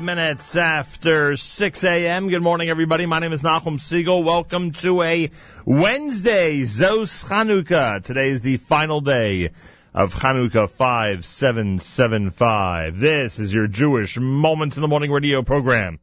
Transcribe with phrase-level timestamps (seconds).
[0.00, 2.28] minutes after 6 a.m.
[2.28, 3.06] Good morning, everybody.
[3.06, 4.22] My name is Nachum Segal.
[4.24, 5.30] Welcome to a
[5.64, 8.02] Wednesday, Zos Chanukah.
[8.02, 9.50] Today is the final day
[9.94, 12.98] of Chanukah 5775.
[12.98, 15.98] This is your Jewish Moments in the Morning radio program.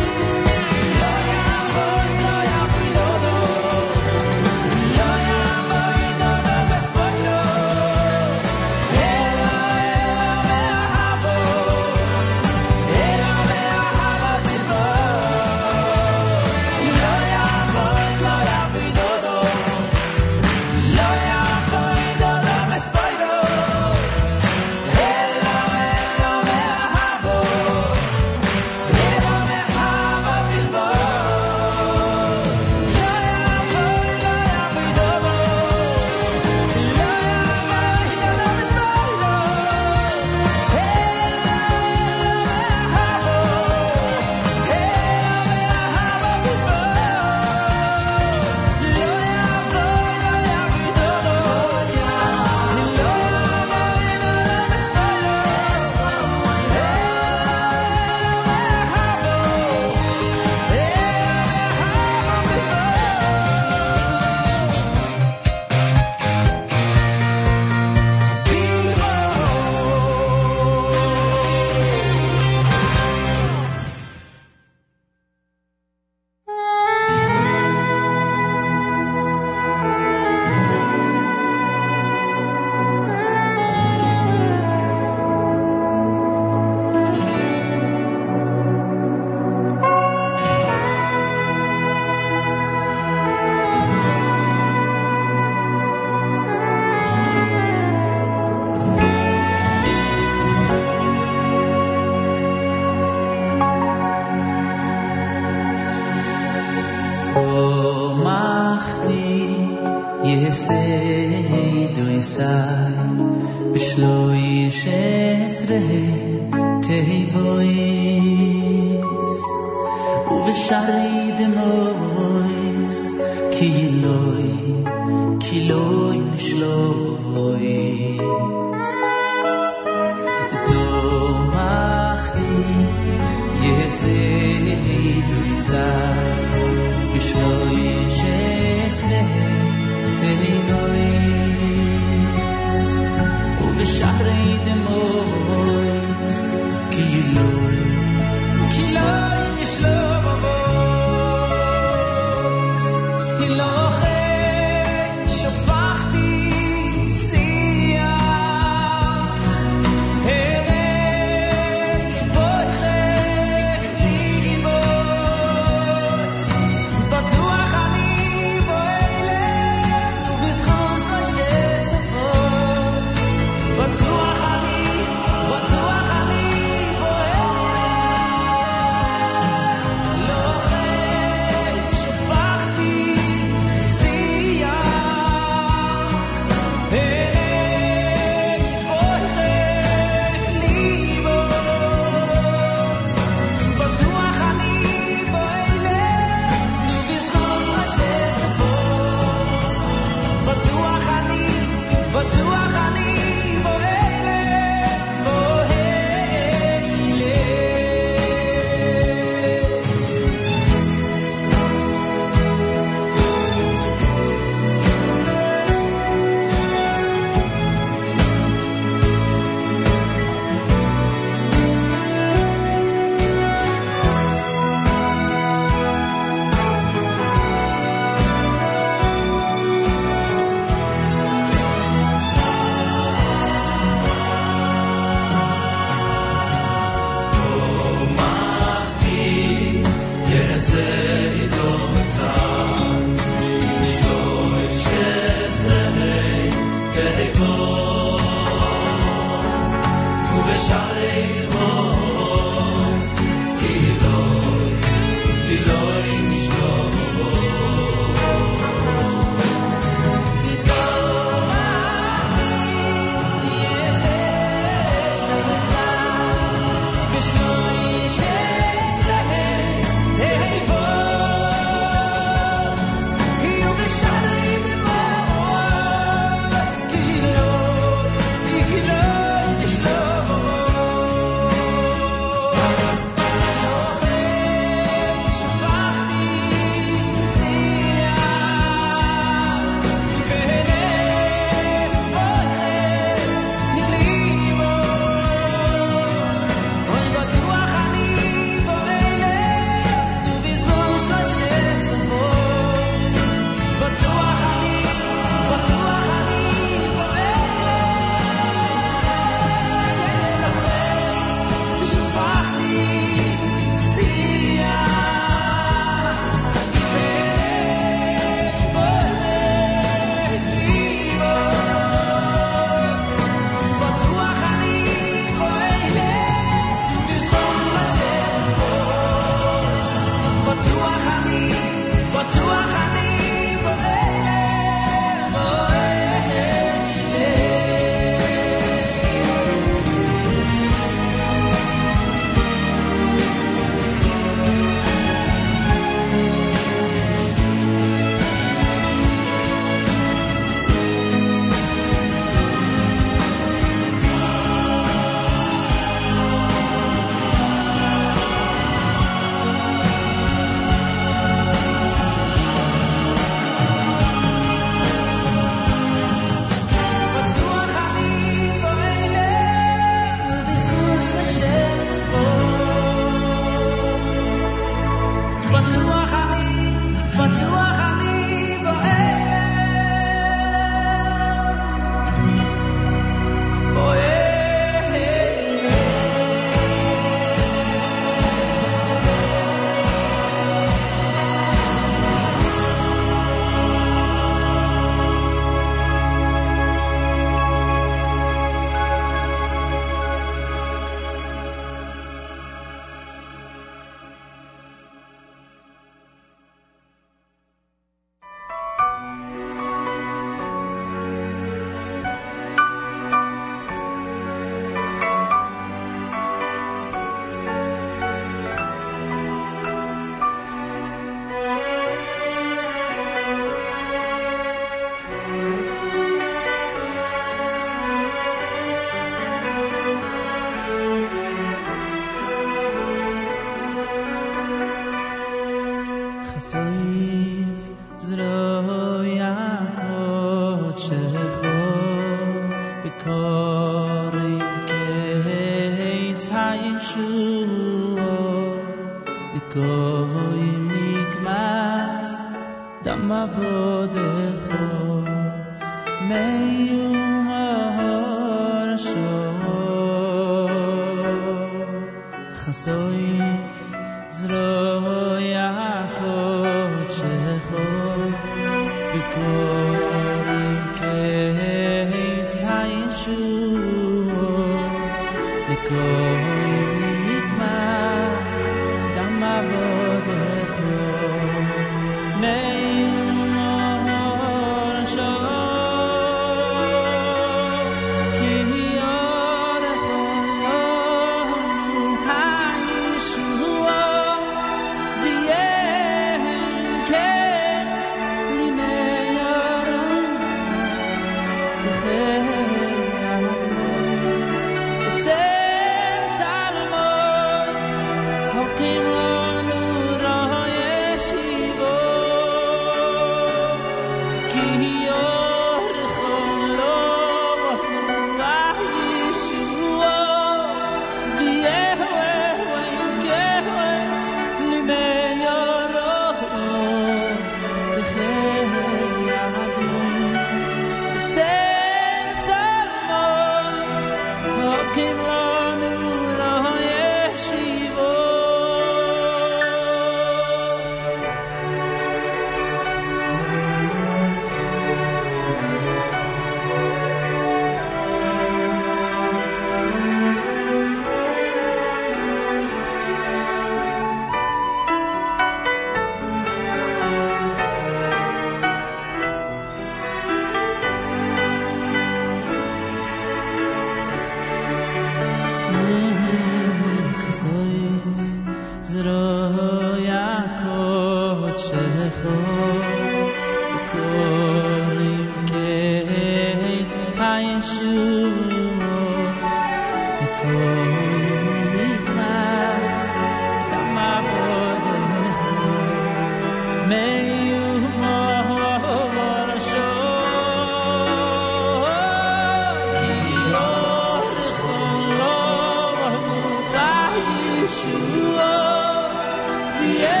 [599.63, 600.00] Yeah.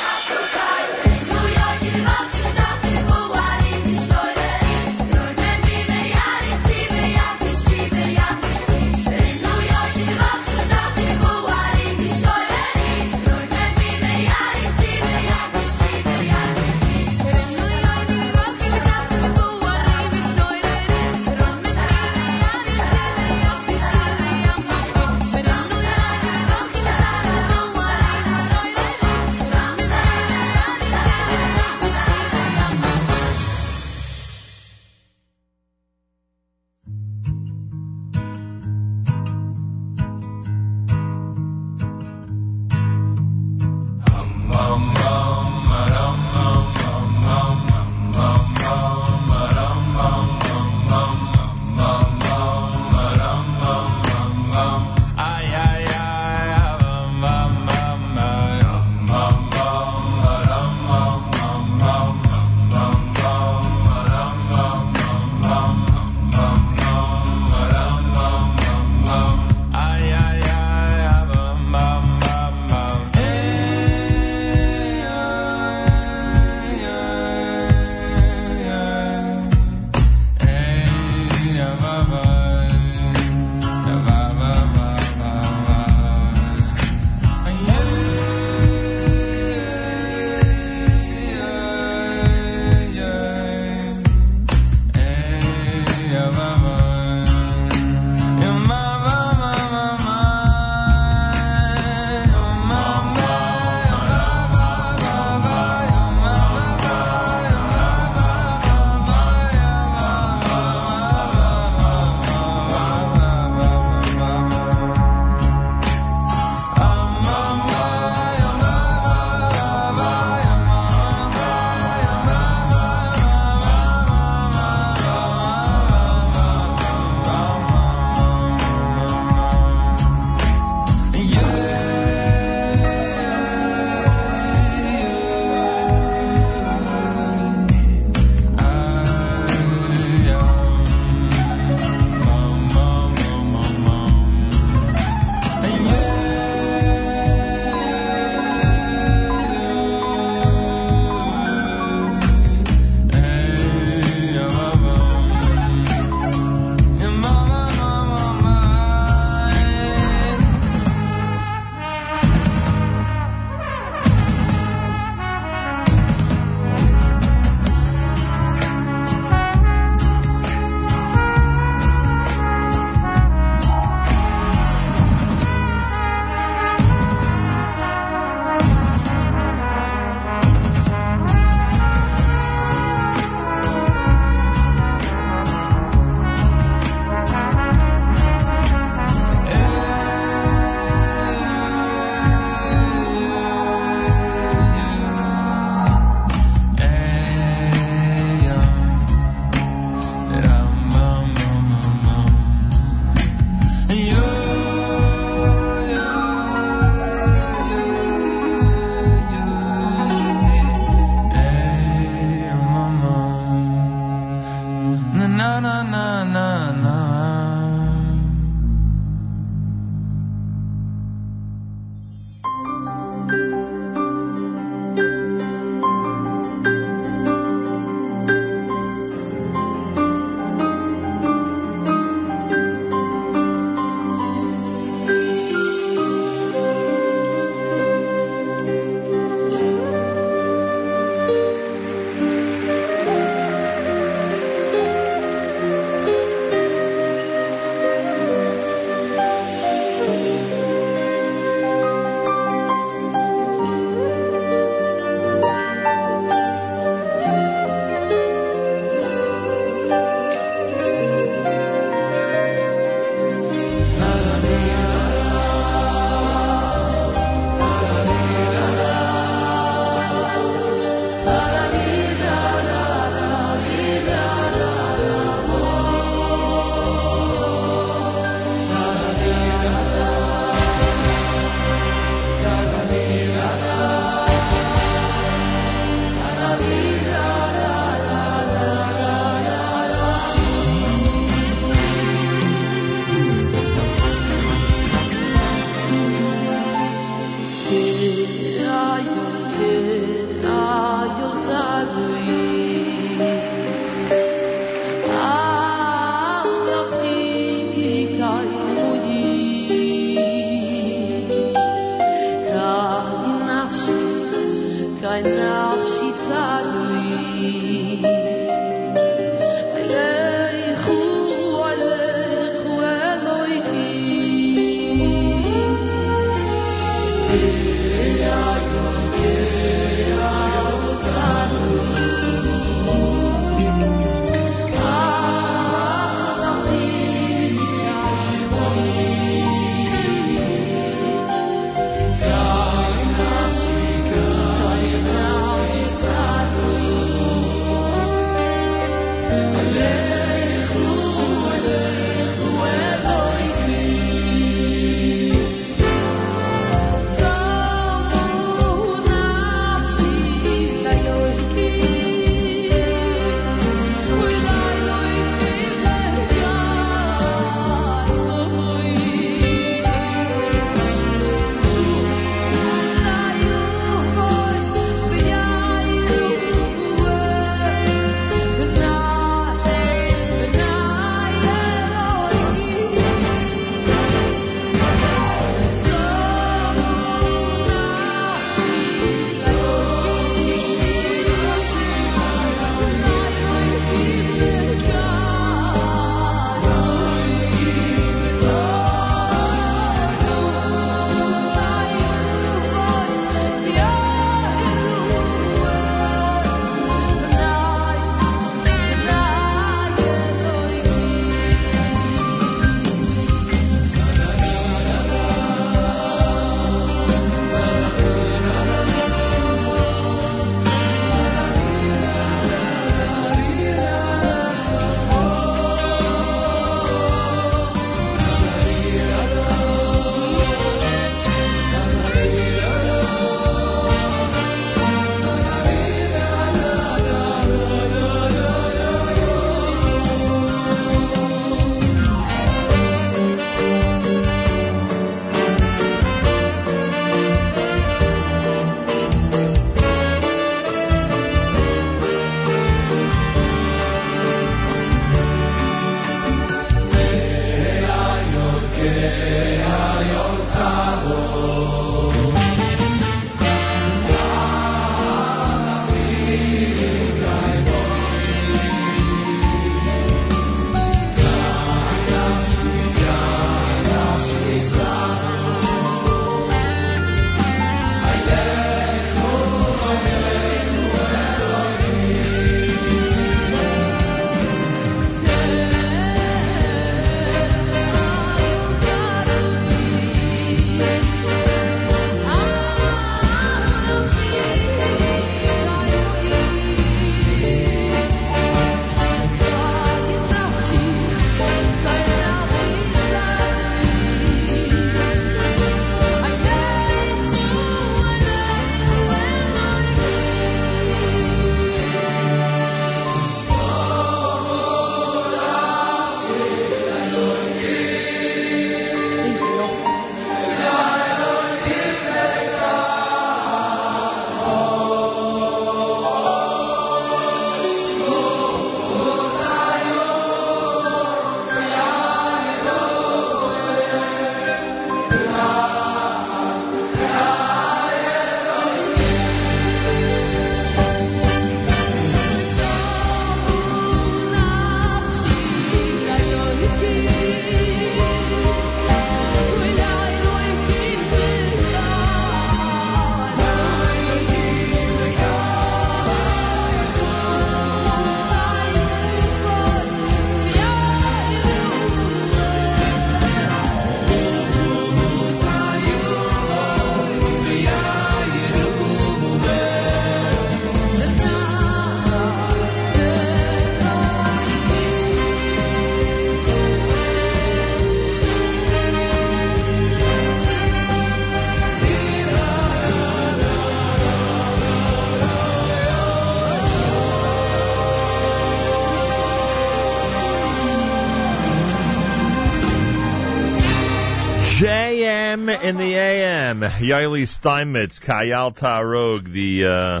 [596.80, 600.00] Yaeli Steinmetz, Kayal Tarog, the uh,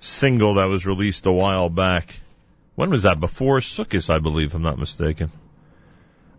[0.00, 2.18] single that was released a while back.
[2.74, 3.20] When was that?
[3.20, 5.30] Before Sukkot, I believe, I'm not mistaken.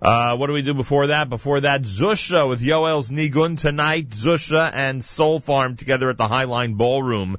[0.01, 1.30] Uh, what do we do before that?
[1.30, 4.10] Before that, Zusha with Yoel's Nigun tonight.
[4.10, 7.38] Zusha and Soul Farm together at the Highline Ballroom,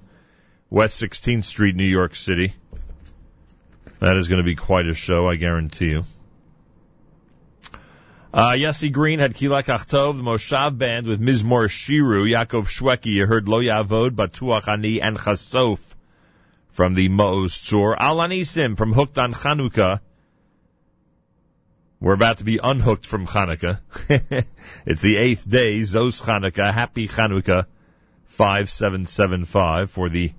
[0.71, 2.55] West 16th Street, New York City.
[4.01, 6.05] That is going to be quite a show, I guarantee you.
[8.37, 13.25] Uh, Yossi Green had Kilak Achtov, the Moshav band with Mizmor Shiru, Yaakov Shwekey, you
[13.25, 15.81] heard Lo Yavod, Batuach Ani, and Chasof
[16.69, 17.97] from the Maoz Tzur.
[17.99, 20.01] Al Anisim from Hooked on Chanukah.
[21.99, 23.81] We're about to be unhooked from Hanukkah.
[24.85, 27.65] it's the eighth day, Zos Hanukkah, Happy Hanukkah,
[28.27, 30.31] 5775 for the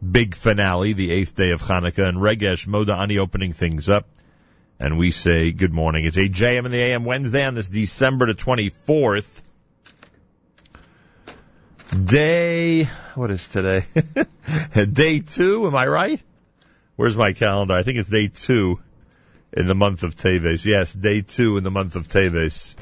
[0.00, 4.08] big finale, the eighth day of Hanukkah, and Regesh Moda Ani opening things up
[4.78, 6.04] and we say good morning.
[6.04, 9.42] It's a JM in the AM Wednesday on this December the 24th.
[12.04, 13.84] Day, what is today?
[14.92, 16.20] day two, am I right?
[16.96, 17.74] Where's my calendar?
[17.74, 18.80] I think it's day two
[19.52, 20.66] in the month of Teves.
[20.66, 22.74] Yes, day two in the month of Teves.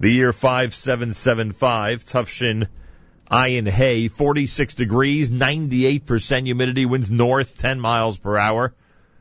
[0.00, 2.68] The year 5775, Tufshin,
[3.30, 8.72] Ayin Hay, 46 degrees, 98% humidity, winds north, 10 miles per hour.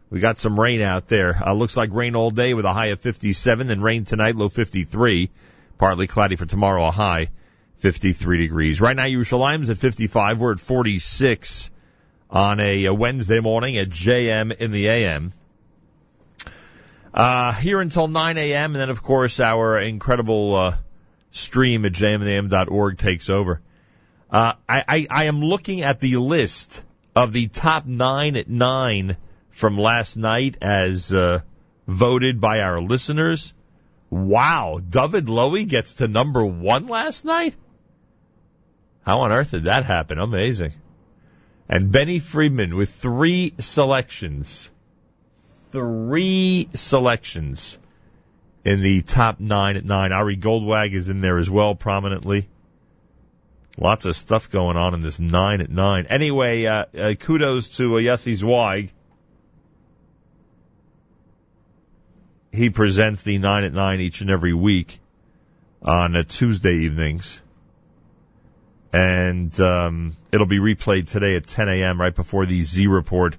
[0.10, 1.42] We got some rain out there.
[1.46, 4.50] Uh, looks like rain all day with a high of 57, then rain tonight, low
[4.50, 5.30] 53.
[5.78, 7.28] Partly cloudy for tomorrow, a high
[7.76, 8.82] 53 degrees.
[8.82, 10.40] Right now, Yerushalayim's at 55.
[10.40, 11.70] We're at 46
[12.30, 15.34] on a, a Wednesday morning at JM in the AM.
[17.14, 18.72] Uh, here until 9 a.m.
[18.72, 20.78] And then, of course, our incredible, uh,
[21.32, 23.62] stream at jmintheam.org takes over.
[24.30, 26.84] Uh, I, I, I am looking at the list
[27.16, 29.18] of the top nine at nine
[29.58, 31.40] from last night as uh,
[31.88, 33.56] voted by our listeners.
[34.12, 37.56] Wow, David Lowy gets to number one last night?
[39.02, 40.20] How on earth did that happen?
[40.20, 40.74] Amazing.
[41.68, 44.70] And Benny Friedman with three selections.
[45.72, 47.80] Three selections
[48.64, 50.12] in the top nine at nine.
[50.12, 52.48] Ari Goldwag is in there as well prominently.
[53.76, 56.06] Lots of stuff going on in this nine at nine.
[56.10, 58.92] Anyway, uh, uh, kudos to uh, Yossi Zweig
[62.58, 65.00] he presents the nine at nine each and every week
[65.82, 67.40] on Tuesday evenings,
[68.92, 72.02] and um, it'll be replayed today at 10 a.m.
[72.02, 73.38] right before the Z Report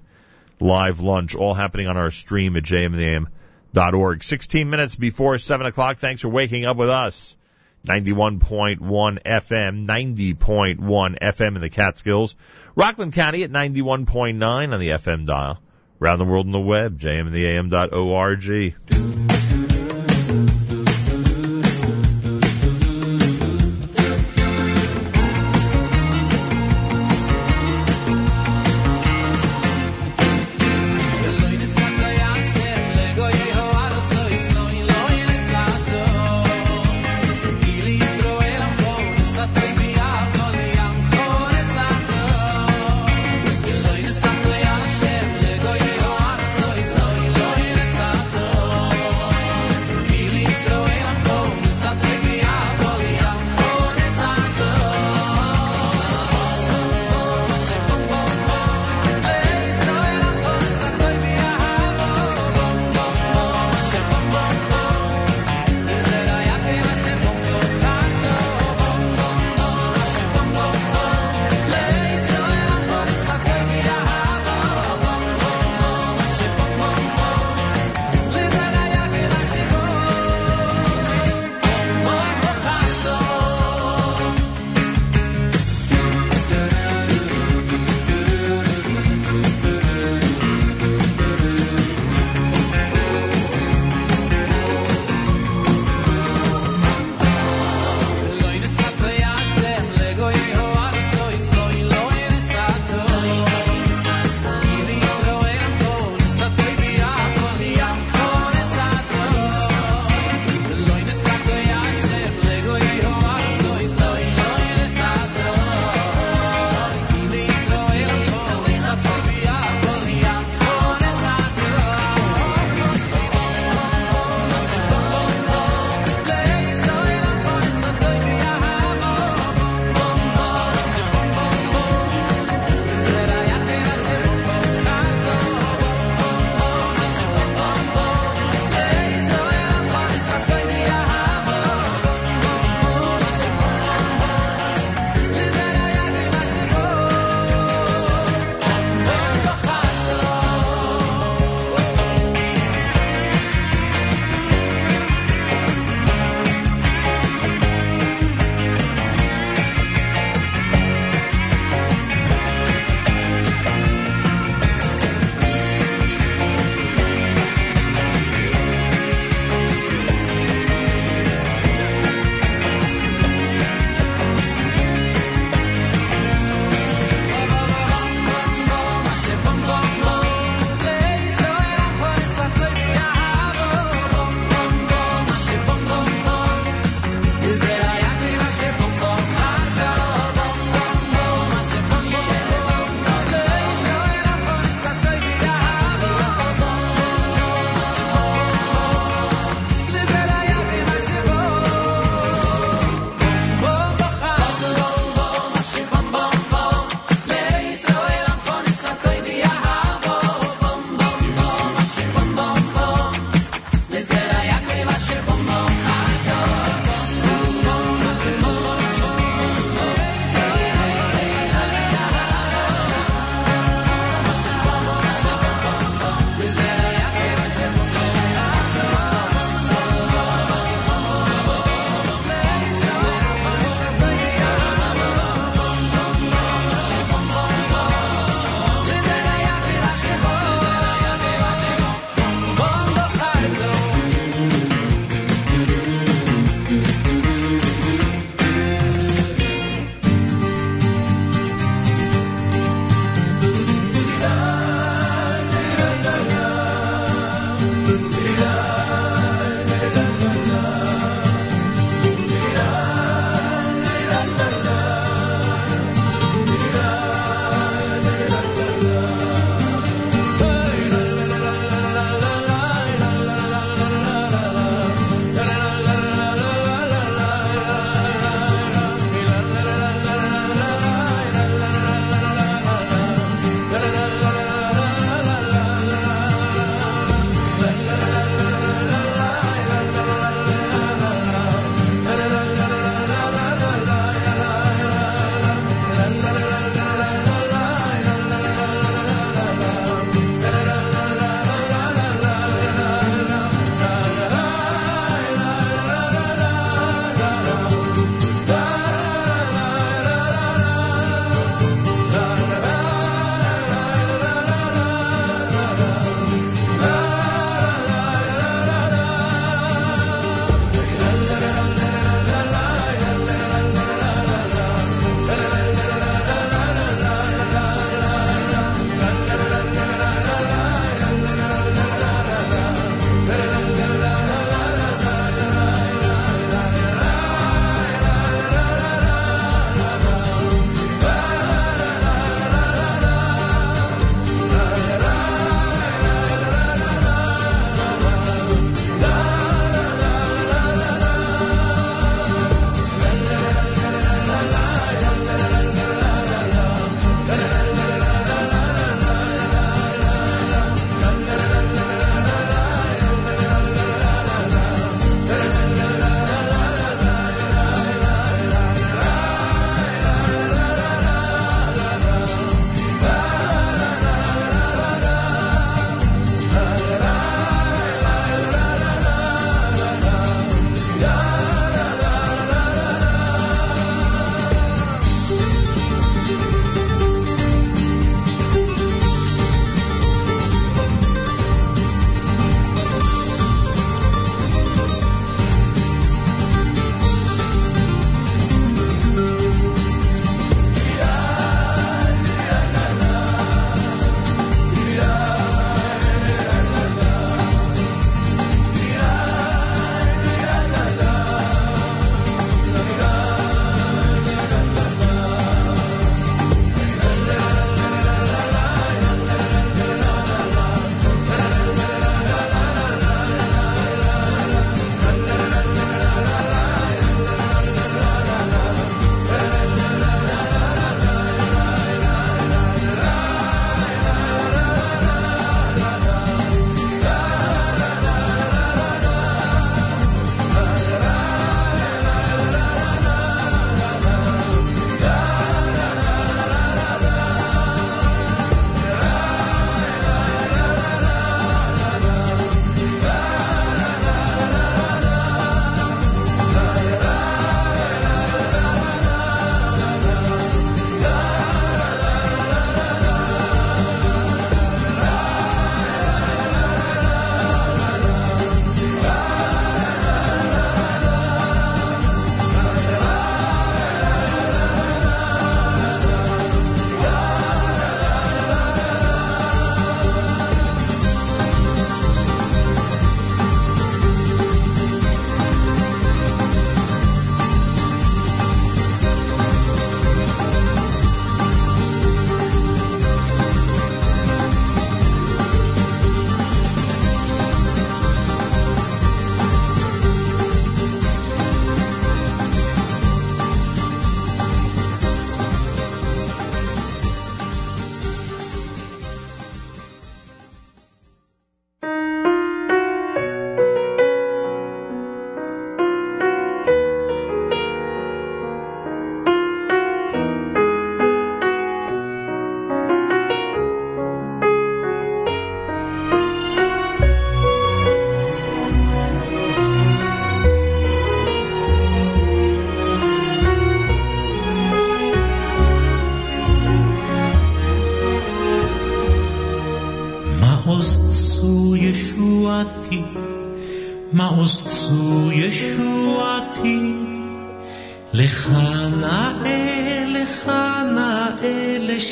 [0.59, 4.23] live lunch, all happening on our stream at jmintheam.org.
[4.23, 5.97] 16 minutes before 7 o'clock.
[5.97, 7.35] Thanks for waking up with us.
[7.85, 8.79] 91.1
[9.23, 12.35] FM, 90.1 FM in the Catskills.
[12.75, 15.59] Rockland County at 91.9 on the FM dial.
[16.01, 16.97] Around the world on the web,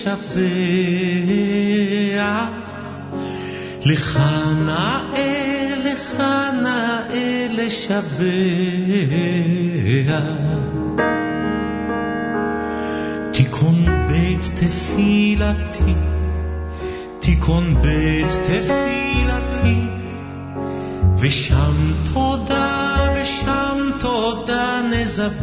[0.08, 0.48] לשבח.
[3.86, 4.20] לך
[4.66, 5.02] נאה,
[5.86, 6.24] לך
[6.64, 8.28] נאה לשבח.
[13.32, 15.94] תיקון בית תפילתי,
[17.20, 19.88] תיקון בית תפילתי,
[21.20, 25.38] ושם תודה, ושם תודה נזבח.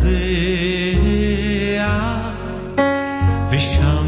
[3.51, 4.04] ושם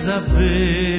[0.00, 0.89] saber.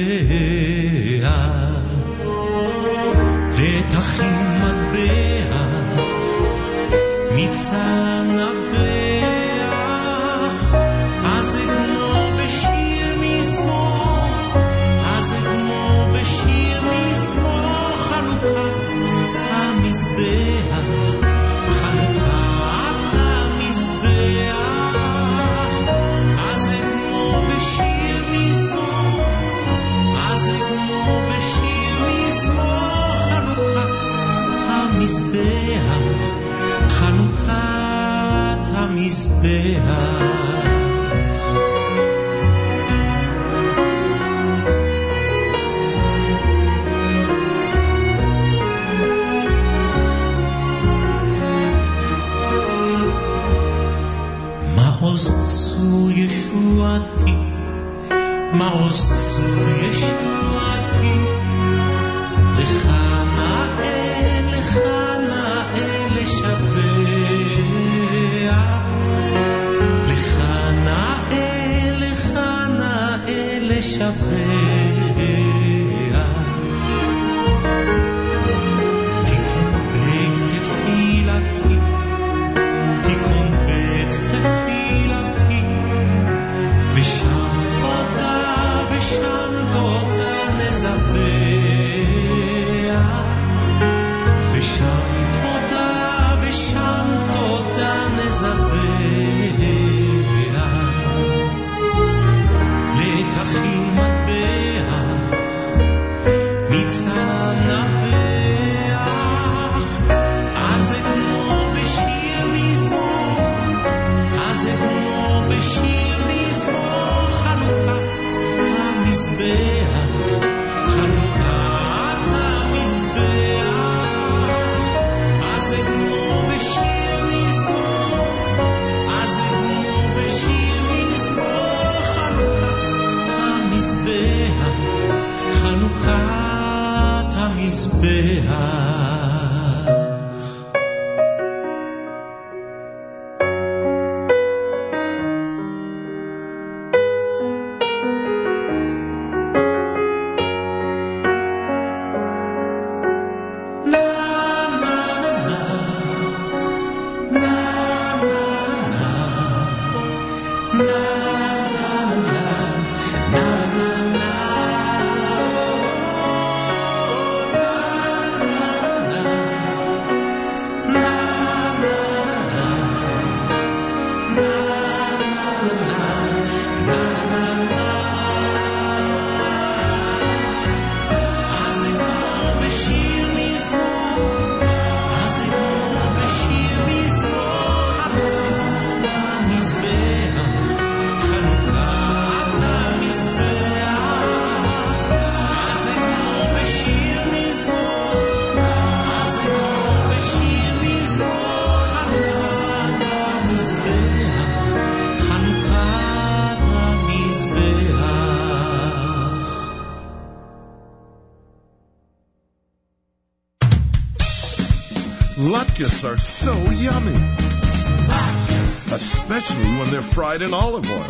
[219.42, 221.06] especially when they're fried in olive oil.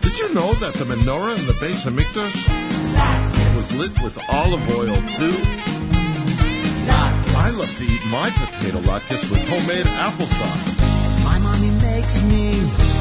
[0.00, 2.46] Did you know that the menorah in the Beis Hamikdash
[3.56, 5.34] was lit with olive oil too?
[7.34, 11.24] I love to eat my potato latkes with homemade applesauce.
[11.24, 12.52] My mommy makes me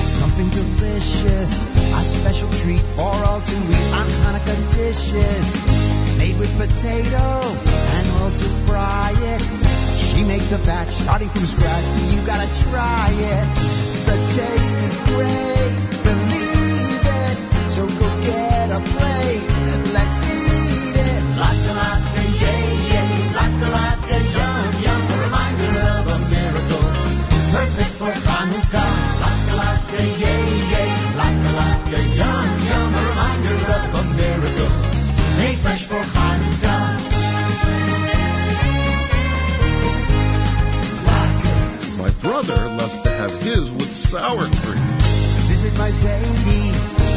[0.02, 7.26] something delicious, a special treat for all to eat on Hanukkah dishes, made with potato
[7.98, 9.67] and oil to fry it.
[10.18, 11.86] She makes a batch starting from scratch.
[12.10, 13.48] You gotta try it.
[14.10, 15.74] The taste is great.
[16.02, 17.38] Believe it.
[17.70, 19.46] So go get a plate.
[19.94, 21.22] Let's eat it.
[21.38, 23.14] Lots and lots and yay, yay.
[23.38, 25.02] Lots and lots yum, yum.
[25.06, 26.88] A reminder of a miracle.
[27.54, 28.94] Perfect for Hanukkah.
[29.22, 30.90] Lots and lots and yay, yay.
[31.14, 32.90] Lots and lots yum, yum.
[32.90, 34.72] A reminder of a miracle.
[35.38, 36.27] Made fresh for Hanukkah.
[43.48, 44.88] His with sour cream.
[45.48, 46.72] Visit my Zadie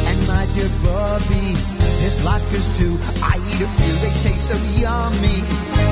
[0.07, 1.51] and my dear Bubby.
[1.99, 2.95] There's latkes too.
[3.19, 5.39] I eat a few, they taste so yummy.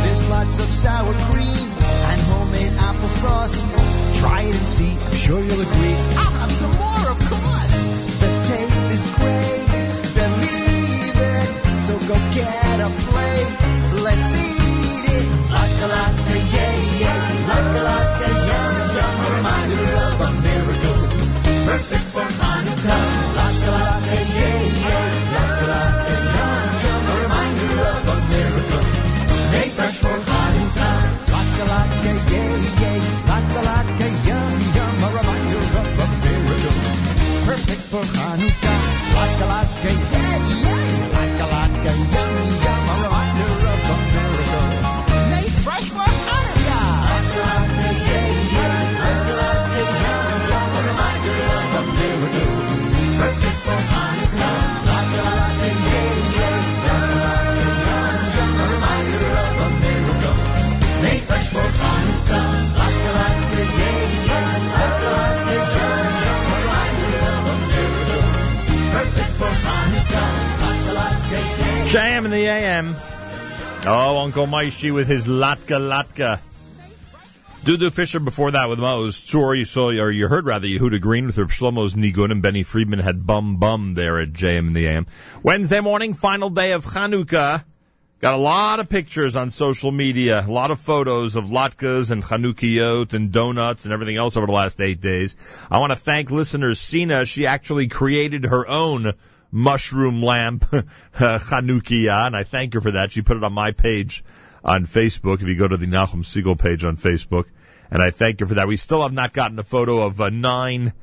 [0.04, 1.68] There's lots of sour cream
[2.12, 3.58] and homemade applesauce.
[4.20, 5.98] Try it and see, I'm sure you'll agree.
[6.16, 7.76] I'll have some more, of course.
[8.24, 9.68] The taste is great,
[10.16, 11.80] believe it.
[11.84, 13.56] So go get a plate,
[14.08, 15.28] let's eat it.
[15.52, 17.28] Laka laka, yeah, yeah.
[17.50, 19.20] Laka laka, yum, yum.
[19.20, 20.39] A reminder of
[74.30, 76.40] Uncle Maishi with his Latka Latka.
[77.64, 81.26] Dudu Fisher before that with Maoz Tzur you saw, or you heard rather, Yehuda Green
[81.26, 84.86] with her Shlomo's Nigun and Benny Friedman had Bum Bum there at JM in the
[84.86, 85.08] AM.
[85.42, 87.64] Wednesday morning, final day of Chanukah.
[88.22, 92.22] Got a lot of pictures on social media, a lot of photos of latkes and
[92.22, 95.38] chanukiot and donuts and everything else over the last eight days.
[95.72, 97.26] I want to thank listener Sina.
[97.26, 99.14] She actually created her own
[99.52, 100.62] mushroom lamp
[101.14, 103.12] chanukia, and I thank her for that.
[103.12, 104.24] She put it on my page
[104.64, 105.42] on Facebook.
[105.42, 107.46] If you go to the Nachum Segal page on Facebook,
[107.92, 108.68] and I thank her for that.
[108.68, 110.94] We still have not gotten a photo of uh, nine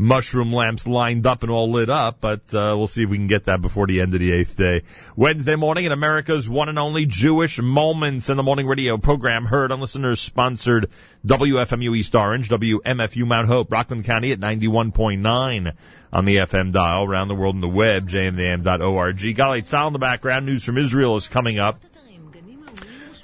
[0.00, 3.26] mushroom lamps lined up and all lit up, but uh, we'll see if we can
[3.26, 4.82] get that before the end of the eighth day.
[5.14, 9.70] Wednesday morning in America's one and only Jewish Moments in the Morning Radio program, heard
[9.70, 10.88] on listeners sponsored
[11.26, 15.74] WFMU East Orange, WMFU Mount Hope, Rockland County at 91.9
[16.14, 19.18] on the FM dial, around the world on the web, jmam.org.
[19.18, 21.78] Galei Tzal in the background, news from Israel is coming up.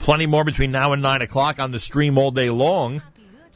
[0.00, 3.02] Plenty more between now and 9 o'clock on the stream all day long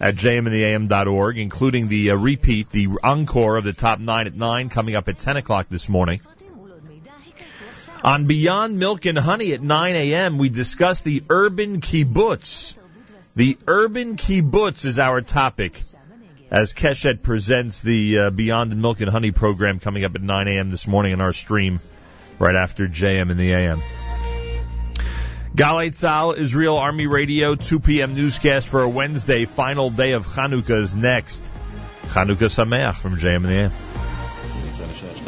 [0.01, 4.97] at jmintheam.org, including the uh, repeat, the encore of the top nine at 9 coming
[4.97, 6.21] up at 10 o'clock this morning.
[8.03, 12.75] On Beyond Milk and Honey at 9 a.m., we discuss the urban kibbutz.
[13.37, 15.81] The urban kibbutz is our topic
[16.51, 20.71] as Keshet presents the uh, Beyond Milk and Honey program coming up at 9 a.m.
[20.71, 21.79] this morning in our stream
[22.39, 23.81] right after JM in the AM.
[25.55, 28.15] Galei Tzal, Israel Army Radio, 2 p.m.
[28.15, 29.45] newscast for a Wednesday.
[29.45, 31.49] Final day of Chanukah is next.
[32.07, 33.73] Chanukah Sameach from JM and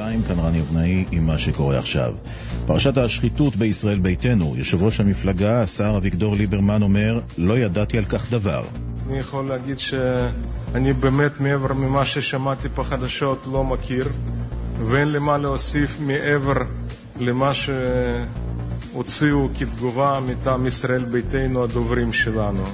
[0.03, 2.14] שתיים, כאן רני אבנאי עם מה שקורה עכשיו.
[2.66, 8.31] פרשת השחיתות בישראל ביתנו, יושב ראש המפלגה, השר אביגדור ליברמן אומר, לא ידעתי על כך
[8.31, 8.64] דבר.
[9.09, 14.09] אני יכול להגיד שאני באמת, מעבר ממה ששמעתי בחדשות, לא מכיר,
[14.89, 16.62] ואין לי מה להוסיף מעבר
[17.20, 17.70] למה ש...
[18.93, 22.64] שהוציאו כתגובה מטעם ישראל ביתנו הדוברים שלנו.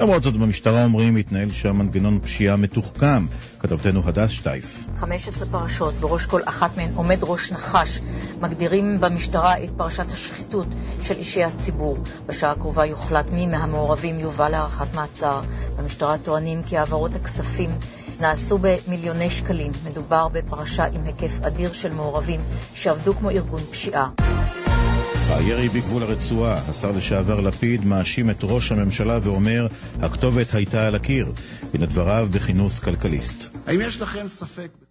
[0.00, 3.26] למרות זאת במשטרה אומרים מתנהל שם מנגנון פשיעה מתוחכם.
[3.58, 4.88] כתבתנו הדס שטייף.
[4.96, 8.00] 15 פרשות, בראש כל אחת מהן עומד ראש נחש.
[8.40, 10.66] מגדירים במשטרה את פרשת השחיתות
[11.02, 11.98] של אישי הציבור.
[12.26, 15.40] בשעה הקרובה יוחלט מי מהמעורבים יובא להארכת מעצר.
[15.78, 17.70] במשטרה טוענים כי העברות הכספים
[18.20, 19.72] נעשו במיליוני שקלים.
[19.84, 22.40] מדובר בפרשה עם היקף אדיר של מעורבים
[22.74, 24.08] שעבדו כמו ארגון פשיעה.
[25.36, 29.66] הירי בגבול הרצועה, השר לשעבר לפיד מאשים את ראש הממשלה ואומר,
[30.02, 31.32] הכתובת הייתה על הקיר.
[31.74, 33.56] הנה דבריו בכינוס כלכליסט.
[33.66, 34.87] האם יש לכם ספק?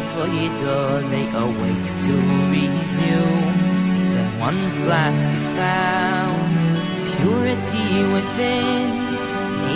[0.00, 2.14] Lofty Avodah they await to
[2.52, 3.58] resume.
[4.14, 6.52] Then one flask is found,
[7.20, 8.86] purity within,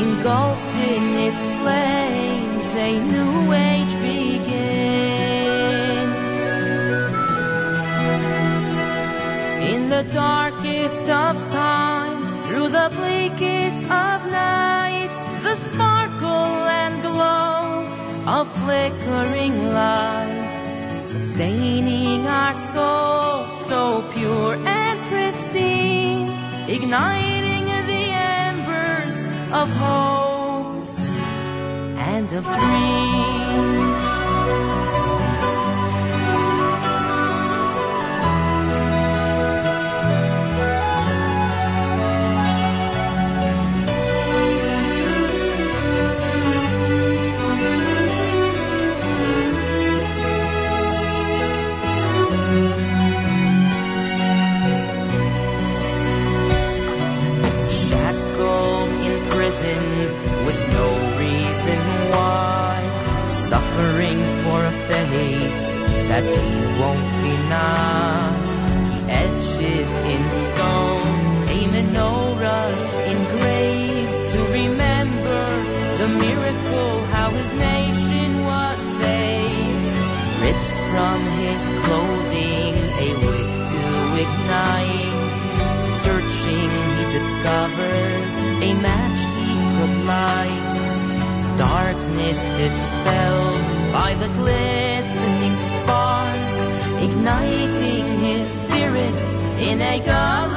[0.03, 4.45] engulfed in its flames, a new age begins.
[9.73, 15.04] In the darkest of times, through the bleakest of nights,
[18.27, 26.29] of flickering lights, sustaining our souls so pure and pristine,
[26.69, 28.05] igniting the
[28.49, 30.99] embers of hopes
[31.99, 34.14] and of dreams.
[63.75, 65.59] Suffering for a faith
[66.09, 68.31] that he won't deny.
[68.91, 71.15] He etches in stone
[71.55, 72.71] a menorah
[73.15, 75.45] engraved to remember
[76.01, 79.97] the miracle how his nation was saved.
[80.45, 82.75] Rips from his clothing
[83.07, 83.83] a wick to
[84.25, 85.25] ignite.
[86.05, 88.31] Searching, he discovers
[88.63, 90.75] a match he could light.
[91.57, 93.64] Darkness dispelled
[93.95, 96.37] by the glistening spark,
[97.01, 99.17] igniting his spirit
[99.69, 100.54] in a gallows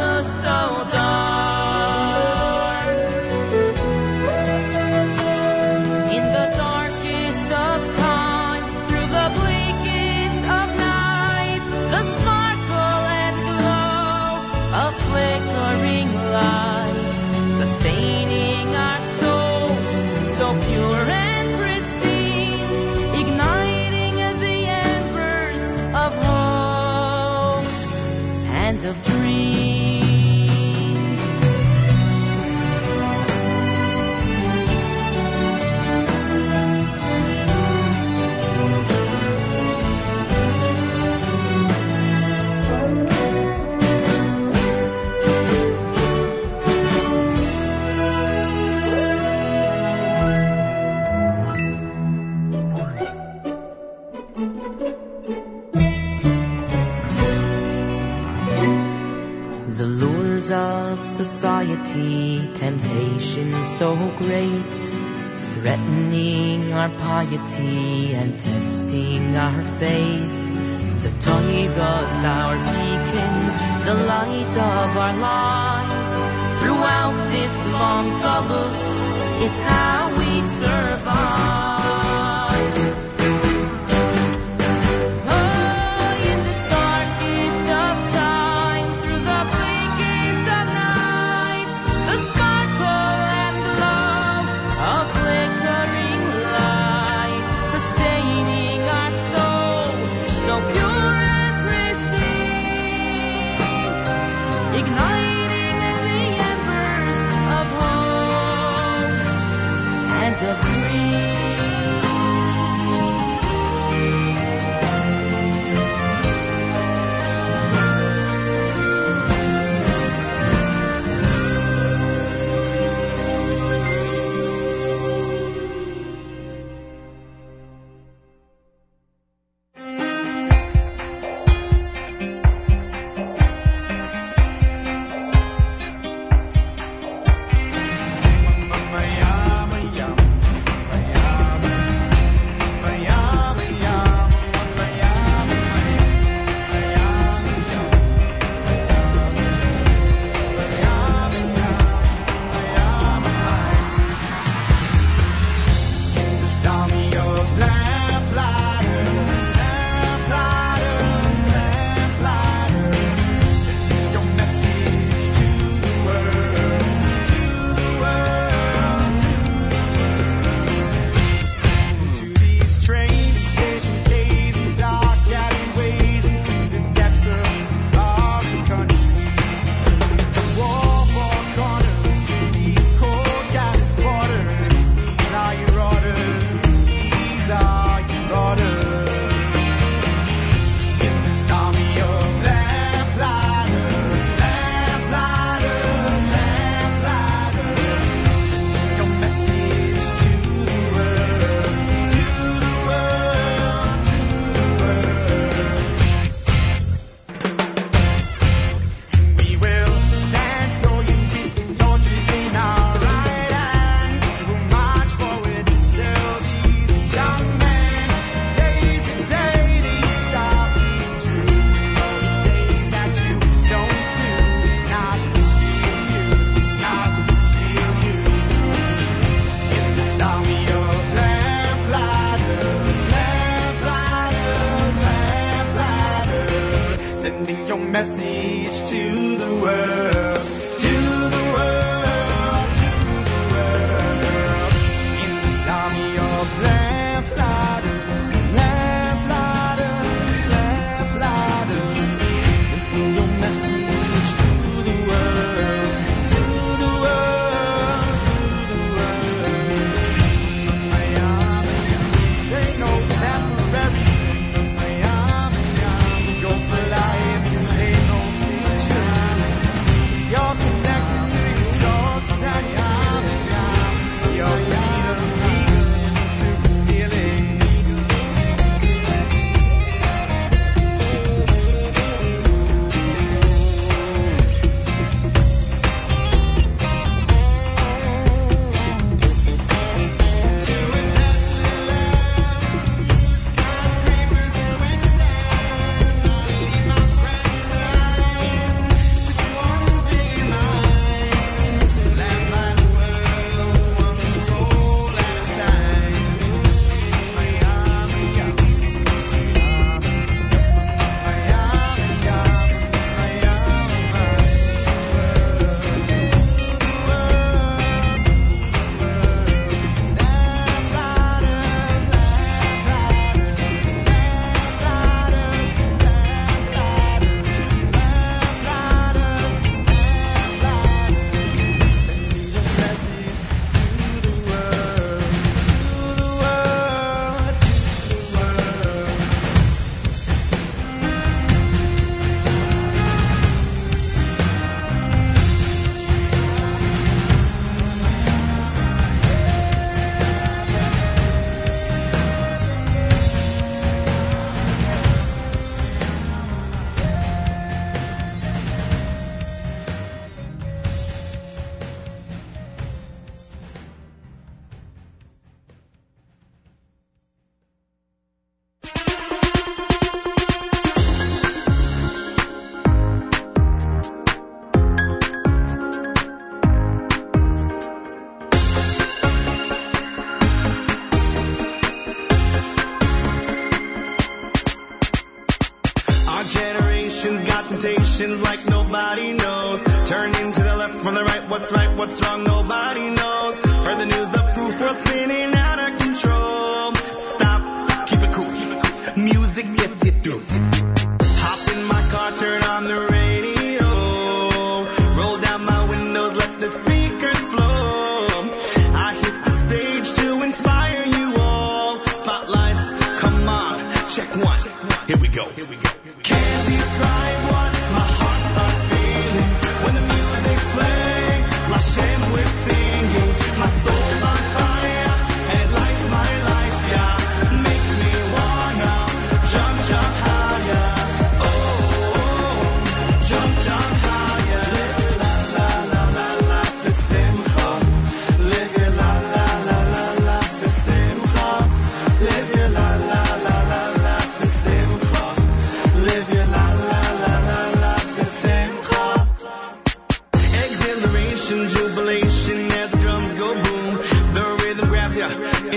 [61.17, 64.81] society, temptation so great,
[65.53, 70.37] threatening our piety and testing our faith.
[71.01, 73.35] The Torah's our beacon,
[73.87, 76.13] the light of our lives.
[76.59, 78.81] Throughout this long galus,
[79.43, 81.66] it's how we survive.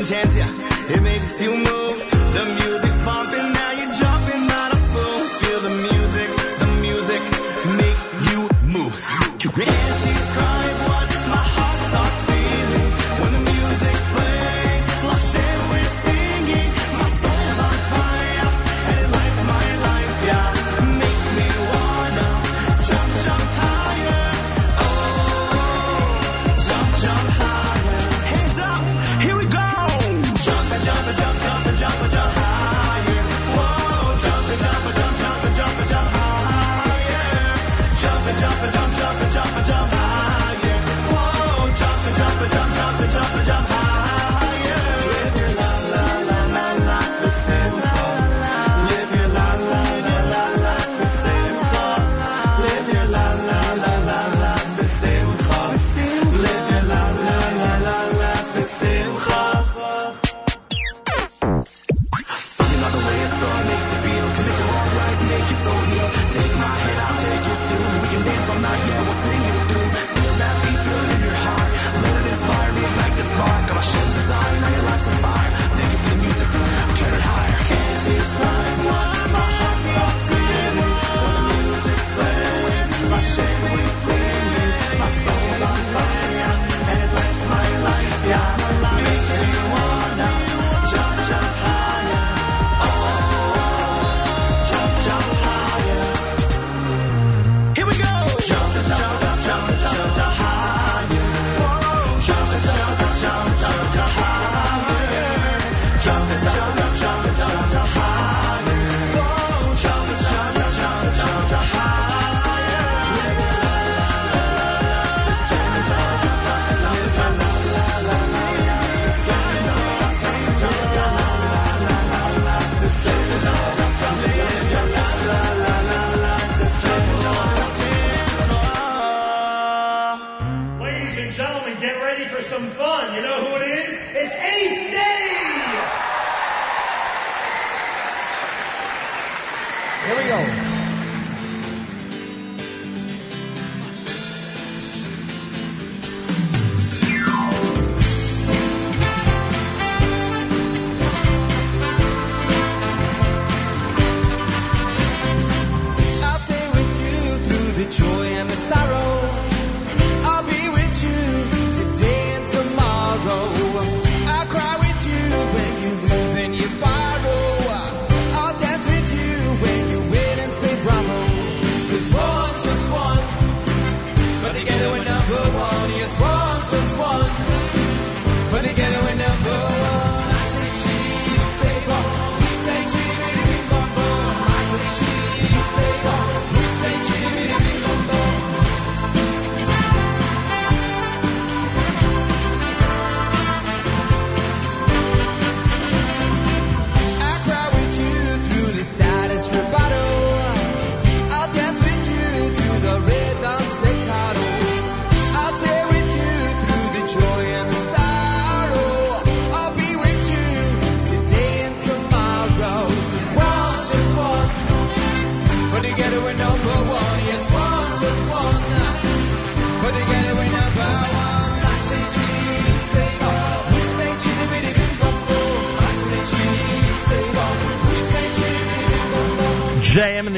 [0.06, 0.94] second chance, yeah.
[0.96, 1.98] It makes you move.
[2.32, 2.79] The music.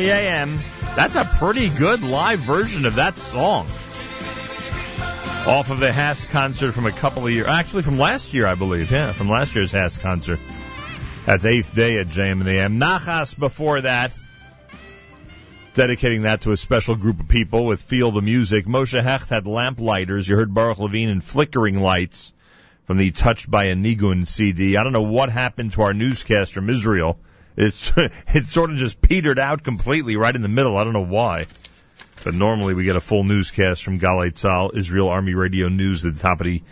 [0.02, 0.58] The AM.
[0.96, 3.66] That's a pretty good live version of that song.
[5.46, 8.56] Off of the HASC concert from a couple of years, actually from last year, I
[8.56, 8.90] believe.
[8.90, 10.40] Yeah, from last year's HASC concert.
[11.24, 12.80] That's eighth day at JM in the AM.
[12.80, 14.12] Nachas before that.
[15.74, 18.66] Dedicating that to a special group of people with Feel the Music.
[18.66, 20.28] Moshe Hecht had lamp lighters.
[20.28, 22.32] You heard Baruch Levine in flickering lights
[22.86, 24.76] from the Touched by a Nigun CD.
[24.76, 27.20] I don't know what happened to our newscast from Israel.
[27.56, 30.76] It's it sort of just petered out completely right in the middle.
[30.76, 31.46] I don't know why.
[32.24, 36.14] But normally we get a full newscast from Galei Tzal, Israel Army Radio News at
[36.14, 36.62] the top of the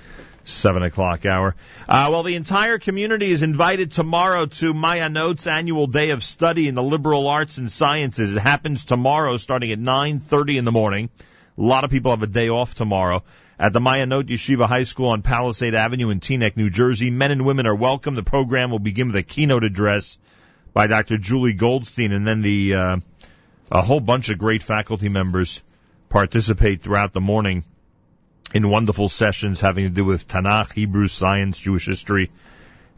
[0.45, 1.57] seven o'clock hour.
[1.89, 6.75] Uh, well, the entire community is invited tomorrow to Ma'ayanot's annual day of study in
[6.75, 8.35] the liberal arts and sciences.
[8.35, 11.11] It happens tomorrow starting at 9.30 in the morning.
[11.59, 13.23] A lot of people have a day off tomorrow.
[13.59, 17.45] At the Ma'ayanot Yeshiva High School on Palisade Avenue in Teaneck, New Jersey, men and
[17.45, 18.15] women are welcome.
[18.15, 20.19] The program will begin with a keynote address
[20.73, 21.19] by Dr.
[21.19, 22.97] Julie Goldstein, and then the uh,
[23.71, 25.63] a whole bunch of great faculty members
[26.09, 27.65] participate throughout the morning
[28.53, 32.31] in wonderful sessions having to do with Tanakh, Hebrew science, Jewish history,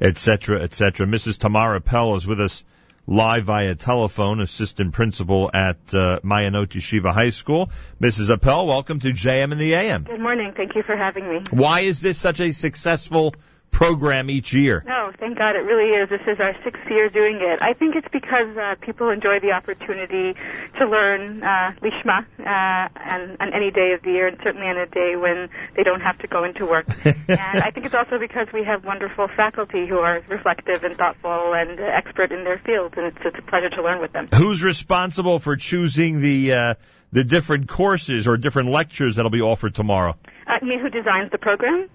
[0.00, 1.06] etc., etc.
[1.06, 1.38] Mrs.
[1.38, 2.64] Tamar Appel is with us
[3.06, 7.70] live via telephone, assistant principal at uh, Ma'ayanot Yeshiva High School.
[8.00, 8.30] Mrs.
[8.30, 10.04] Appel, welcome to JM in the AM.
[10.04, 10.54] Good morning.
[10.56, 11.40] Thank you for having me.
[11.50, 13.34] Why is this such a successful
[13.72, 14.84] program each year?
[14.86, 16.08] No, thank God it really is.
[16.08, 17.60] This is our sixth year doing it.
[17.60, 20.38] I think it's because uh, people enjoy the opportunity
[20.78, 24.76] to learn uh, lishma uh, and on any day of the year, and certainly on
[24.76, 26.86] a day when they don't have to go into work.
[27.04, 31.54] and I think it's also because we have wonderful faculty who are reflective and thoughtful
[31.54, 34.28] and uh, expert in their fields, and it's, it's a pleasure to learn with them.
[34.34, 36.74] Who's responsible for choosing the uh,
[37.10, 40.16] the different courses or different lectures that'll be offered tomorrow?
[40.46, 41.88] Uh, you who designs the program?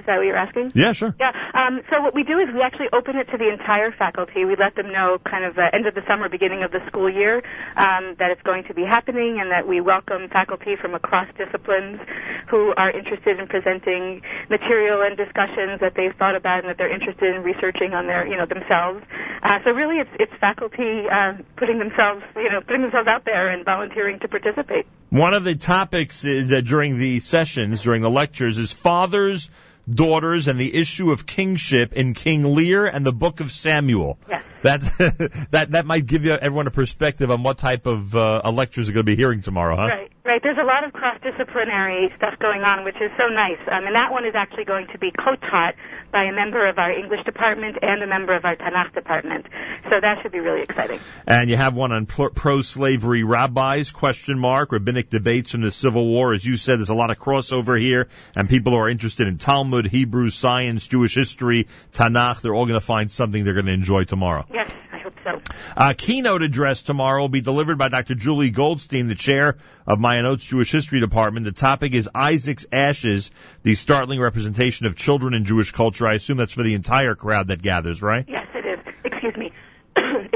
[0.00, 0.72] Is that what you're asking?
[0.74, 1.14] Yeah, sure.
[1.20, 1.36] Yeah.
[1.52, 4.48] Um, so what we do is we actually open it to the entire faculty.
[4.48, 7.12] We let them know kind of uh, end of the summer, beginning of the school
[7.12, 7.44] year,
[7.76, 12.00] um, that it's going to be happening, and that we welcome faculty from across disciplines
[12.48, 16.92] who are interested in presenting material and discussions that they've thought about and that they're
[16.92, 19.04] interested in researching on their, you know, themselves.
[19.42, 23.50] Uh, so really, it's it's faculty uh, putting themselves, you know, putting themselves out there
[23.52, 24.86] and volunteering to participate.
[25.10, 29.50] One of the topics is, uh, during the sessions, during the lectures, is fathers,
[29.94, 34.18] daughters, and the issue of kingship in King Lear and the Book of Samuel.
[34.28, 34.44] Yes.
[34.62, 34.90] That's
[35.50, 38.92] that that might give you everyone a perspective on what type of uh, lectures are
[38.92, 39.88] going to be hearing tomorrow, huh?
[39.88, 40.42] Right, right.
[40.42, 43.60] There's a lot of cross-disciplinary stuff going on, which is so nice.
[43.70, 45.74] Um, and that one is actually going to be co-taught
[46.12, 49.46] by a member of our English department and a member of our Tanakh department.
[49.88, 50.98] So that should be really exciting.
[51.26, 56.34] And you have one on pro-slavery rabbis, question mark, rabbinic debates from the Civil War.
[56.34, 59.38] As you said, there's a lot of crossover here, and people who are interested in
[59.38, 63.72] Talmud, Hebrew, science, Jewish history, Tanakh, they're all going to find something they're going to
[63.72, 64.46] enjoy tomorrow.
[64.52, 65.40] Yes, I hope so.
[65.76, 68.16] A keynote address tomorrow will be delivered by Dr.
[68.16, 69.56] Julie Goldstein, the chair
[69.86, 71.44] of Ma'ayanot's Jewish History Department.
[71.44, 73.30] The topic is Isaac's Ashes,
[73.62, 76.06] the startling representation of children in Jewish culture.
[76.06, 78.24] I assume that's for the entire crowd that gathers, right?
[78.28, 78.94] Yes, it is.
[79.04, 79.52] Excuse me.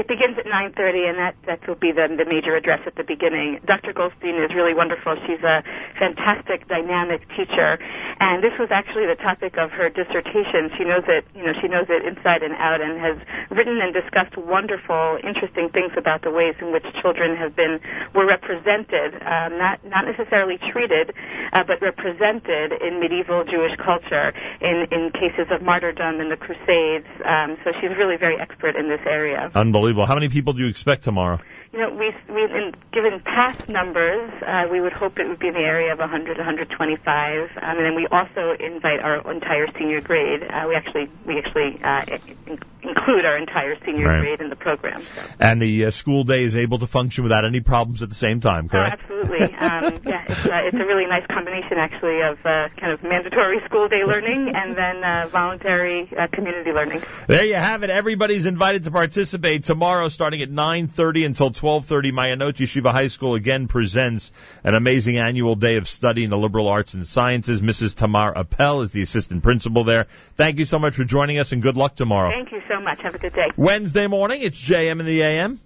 [0.05, 3.03] It begins at 9:30, and that that will be the the major address at the
[3.03, 3.59] beginning.
[3.65, 3.91] Dr.
[3.91, 5.17] Goldstein is really wonderful.
[5.25, 5.65] She's a
[5.97, 7.81] fantastic, dynamic teacher,
[8.21, 10.69] and this was actually the topic of her dissertation.
[10.77, 13.17] She knows it, you know, she knows it inside and out, and has
[13.49, 17.81] written and discussed wonderful, interesting things about the ways in which children have been
[18.13, 21.17] were represented, um, not not necessarily treated,
[21.53, 27.09] uh, but represented in medieval Jewish culture in in cases of martyrdom and the Crusades.
[27.25, 29.49] Um, so she's really very expert in this area.
[29.55, 29.94] Unbelievable.
[30.03, 31.39] How many people do you expect tomorrow?
[31.75, 35.49] You know, we, we in, given past numbers, uh, we would hope it would be
[35.49, 39.99] in the area of 100, 125, um, and then we also invite our entire senior
[39.99, 40.41] grade.
[40.41, 42.05] Uh, we actually we actually uh,
[42.47, 44.19] in, include our entire senior Right.
[44.21, 45.01] grade in the program.
[45.01, 45.21] So.
[45.39, 48.39] And the uh, school day is able to function without any problems at the same
[48.39, 49.01] time, Oh, correct?
[49.01, 49.53] absolutely.
[49.55, 53.59] Um, yeah, it's, uh, it's a really nice combination, actually, of uh, kind of mandatory
[53.65, 57.01] school day learning and then uh, voluntary uh, community learning.
[57.27, 57.89] There you have it.
[57.89, 62.11] Everybody's invited to participate tomorrow, starting at 9:30 until 12:30.
[62.11, 64.31] Ma'ayanot Yeshiva High School again presents
[64.63, 67.63] an amazing annual day of study in the liberal arts and sciences.
[67.63, 67.95] Mrs.
[67.95, 70.03] Tamar Appel is the assistant principal there.
[70.35, 72.29] Thank you so much for joining us, and good luck tomorrow.
[72.29, 72.99] Thank you so much.
[73.01, 73.49] Have a good day.
[73.57, 75.59] Wednesday morning, it's JM in the AM.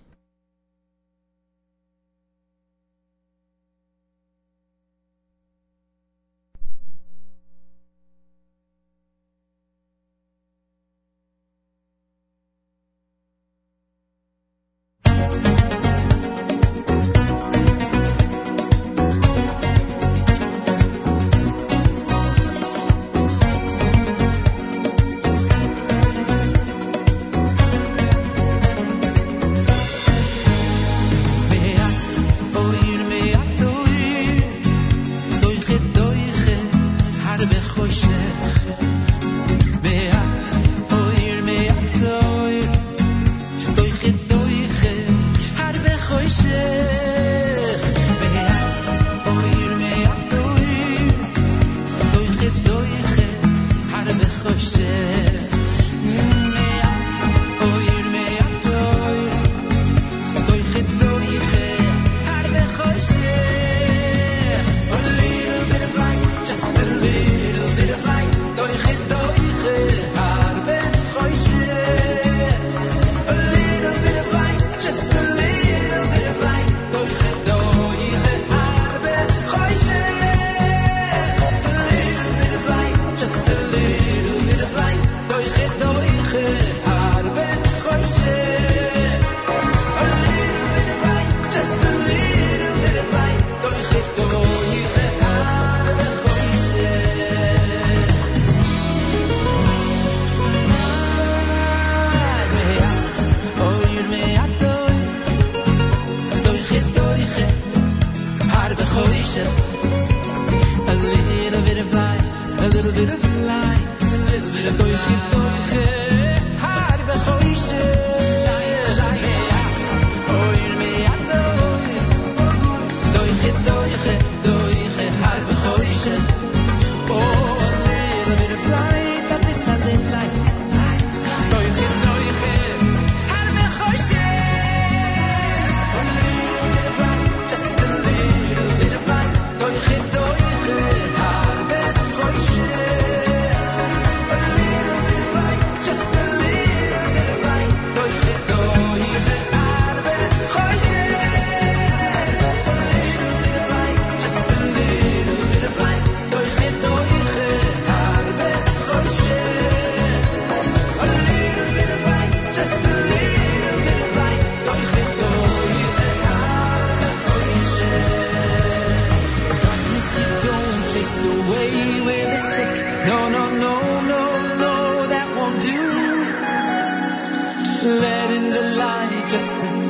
[179.40, 179.89] Light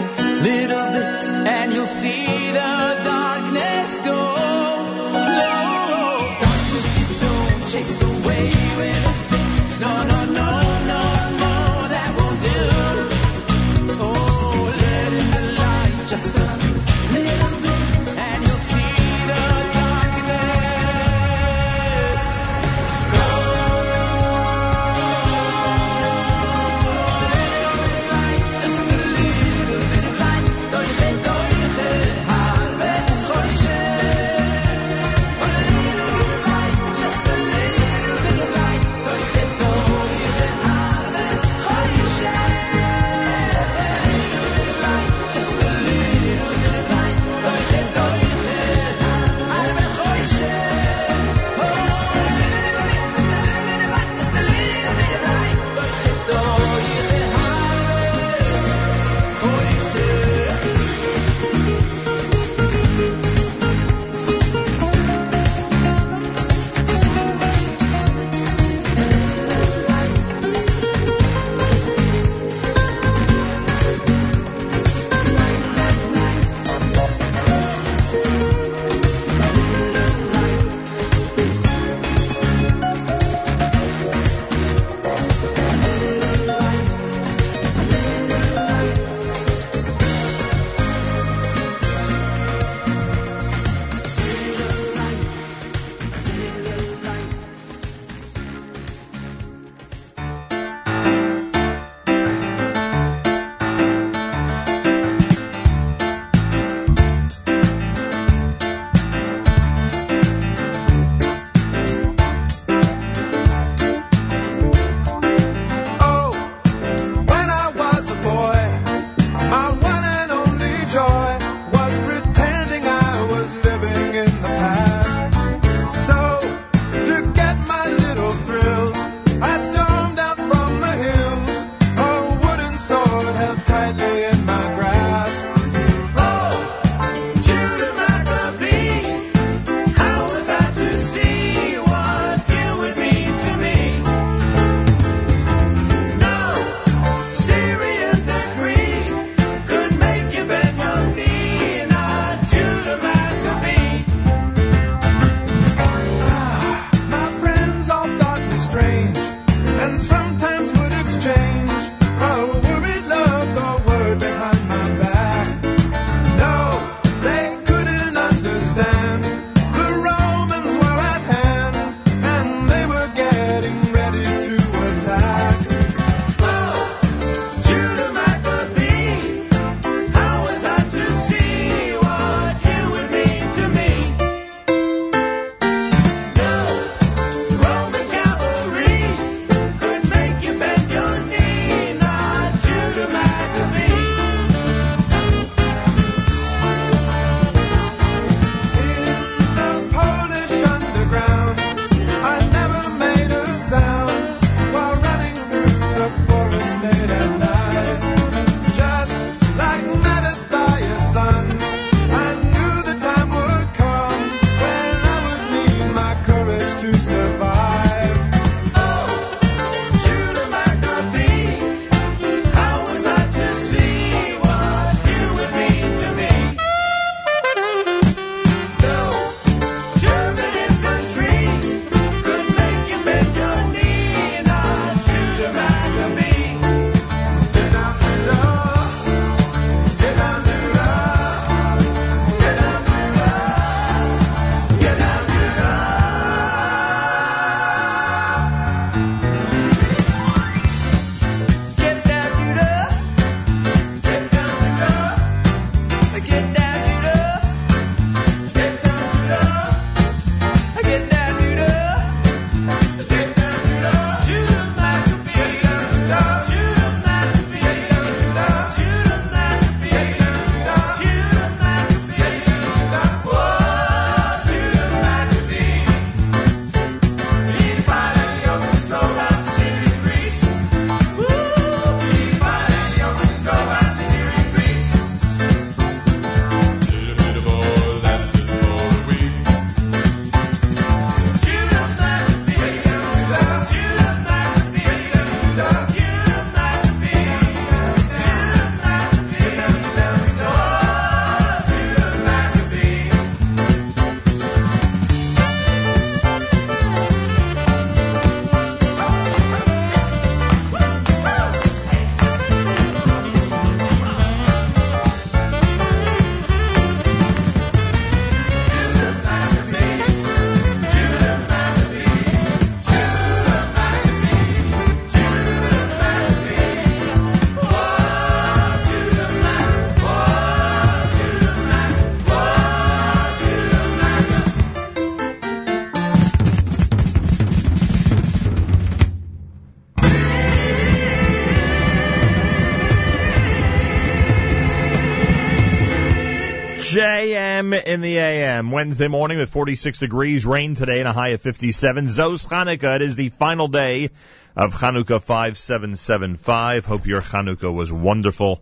[347.85, 348.71] In the AM.
[348.71, 352.07] Wednesday morning with 46 degrees, rain today and a high of 57.
[352.07, 352.95] Zos Chanukah.
[352.95, 354.09] It is the final day
[354.55, 356.85] of Chanukah 5775.
[356.85, 358.61] Hope your Chanukah was wonderful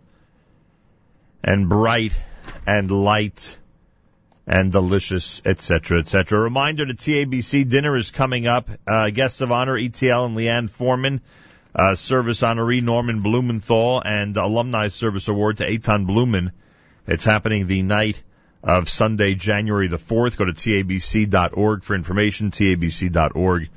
[1.42, 2.20] and bright
[2.66, 3.58] and light
[4.46, 6.38] and delicious, etc., etc.
[6.38, 8.68] Reminder: the TABC dinner is coming up.
[8.86, 11.20] Uh, guests of honor: ETL and Leanne Foreman,
[11.74, 16.52] uh, service honoree Norman Blumenthal, and alumni service award to Eitan Blumen.
[17.06, 18.22] It's happening the night
[18.62, 20.36] of Sunday, January the 4th.
[20.36, 23.68] Go to tabc.org for information, tabc.org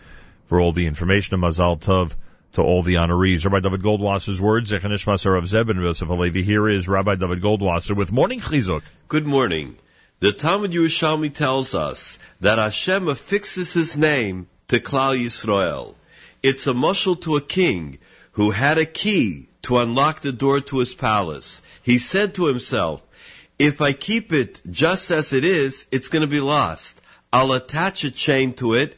[0.47, 1.35] for all the information.
[1.35, 2.15] And Mazal Tov
[2.53, 3.45] to all the honorees.
[3.45, 6.43] Rabbi David Goldwasser's words, Zechanish Masar of Zeb and Yosef Alevi.
[6.43, 8.83] Here is Rabbi David Goldwasser with Morning Chizuk.
[9.07, 9.77] Good morning.
[10.19, 15.95] The Talmud Yerushalmi tells us that Hashem affixes his name to Klal Yisrael.
[16.43, 17.97] It's a mushal to a king
[18.33, 21.61] who had a key to unlock the door to his palace.
[21.83, 23.01] He said to himself,
[23.61, 26.99] if I keep it just as it is, it's going to be lost.
[27.31, 28.97] I'll attach a chain to it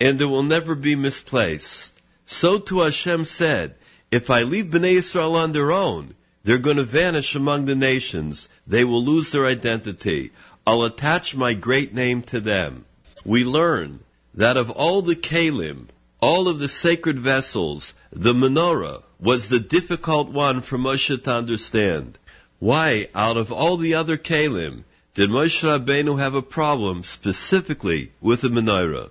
[0.00, 1.92] and it will never be misplaced.
[2.26, 3.76] So to Hashem said,
[4.10, 8.48] if I leave Bnei Israel on their own, they're going to vanish among the nations.
[8.66, 10.32] They will lose their identity.
[10.66, 12.86] I'll attach my great name to them.
[13.24, 14.00] We learn
[14.34, 15.86] that of all the kalim,
[16.20, 22.18] all of the sacred vessels, the menorah was the difficult one for Moshe to understand.
[22.60, 24.84] Why, out of all the other kalim,
[25.14, 29.10] did Moshe Rabbeinu have a problem specifically with the menorah?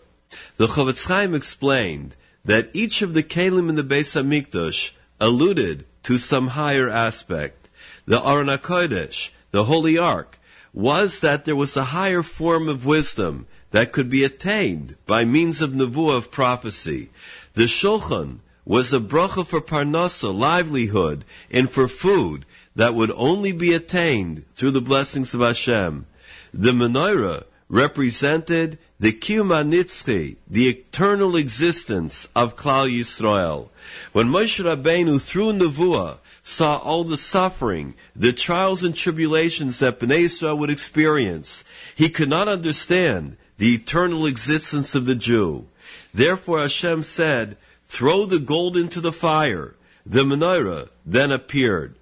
[0.57, 2.15] The Chofetz Chaim explained
[2.45, 7.69] that each of the kalim in the Beis Hamikdash alluded to some higher aspect.
[8.05, 10.38] The Aron HaKodesh, the Holy Ark,
[10.71, 15.61] was that there was a higher form of wisdom that could be attained by means
[15.61, 17.09] of nevuah of prophecy.
[17.55, 23.73] The Shulchan was a bracha for parnasa, livelihood, and for food that would only be
[23.73, 26.05] attained through the blessings of Hashem.
[26.53, 33.69] The menorah represented the Kiyum HaNitzchi, the eternal existence of Klal Yisrael.
[34.11, 40.21] When Moshe Rabbeinu, through Nevuah, saw all the suffering, the trials and tribulations that Bnei
[40.21, 41.63] Israel would experience,
[41.95, 45.67] he could not understand the eternal existence of the Jew.
[46.13, 49.75] Therefore Hashem said, throw the gold into the fire.
[50.05, 51.95] The menorah then appeared.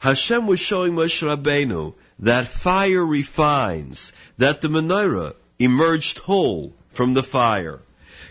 [0.00, 7.22] Hashem was showing Moshe Rabbeinu that fire refines, that the menorah emerged whole from the
[7.22, 7.80] fire.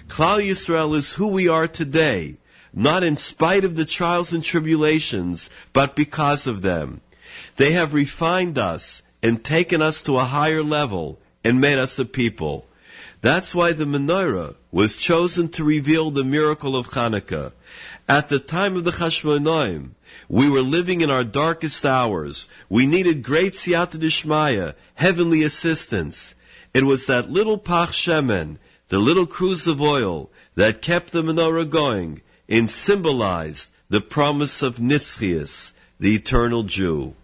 [0.07, 2.37] Klal Yisrael is who we are today,
[2.73, 7.01] not in spite of the trials and tribulations, but because of them.
[7.57, 12.05] They have refined us and taken us to a higher level and made us a
[12.05, 12.65] people.
[13.19, 17.51] That's why the menorah was chosen to reveal the miracle of Hanukkah.
[18.07, 19.89] At the time of the Chashmonaim,
[20.29, 22.47] we were living in our darkest hours.
[22.69, 26.33] We needed great siyata dishmaya, heavenly assistance.
[26.73, 28.57] It was that little pach shemen,
[28.89, 34.79] the little cruse of oil, that kept the menorah going and symbolized the promise of
[34.79, 37.15] Nitzchias, the eternal Jew.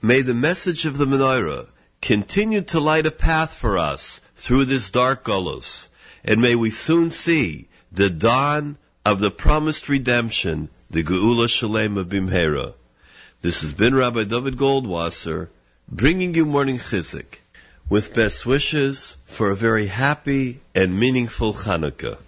[0.00, 1.68] May the message of the menorah
[2.00, 5.88] continue to light a path for us through this dark gullus,
[6.24, 12.74] and may we soon see the dawn of the promised redemption, the Geula Shalema Bimhera.
[13.40, 15.48] This has been Rabbi David Goldwasser,
[15.88, 17.24] bringing you morning chizuk,
[17.88, 22.18] with best wishes for a very happy and meaningful Hanukkah.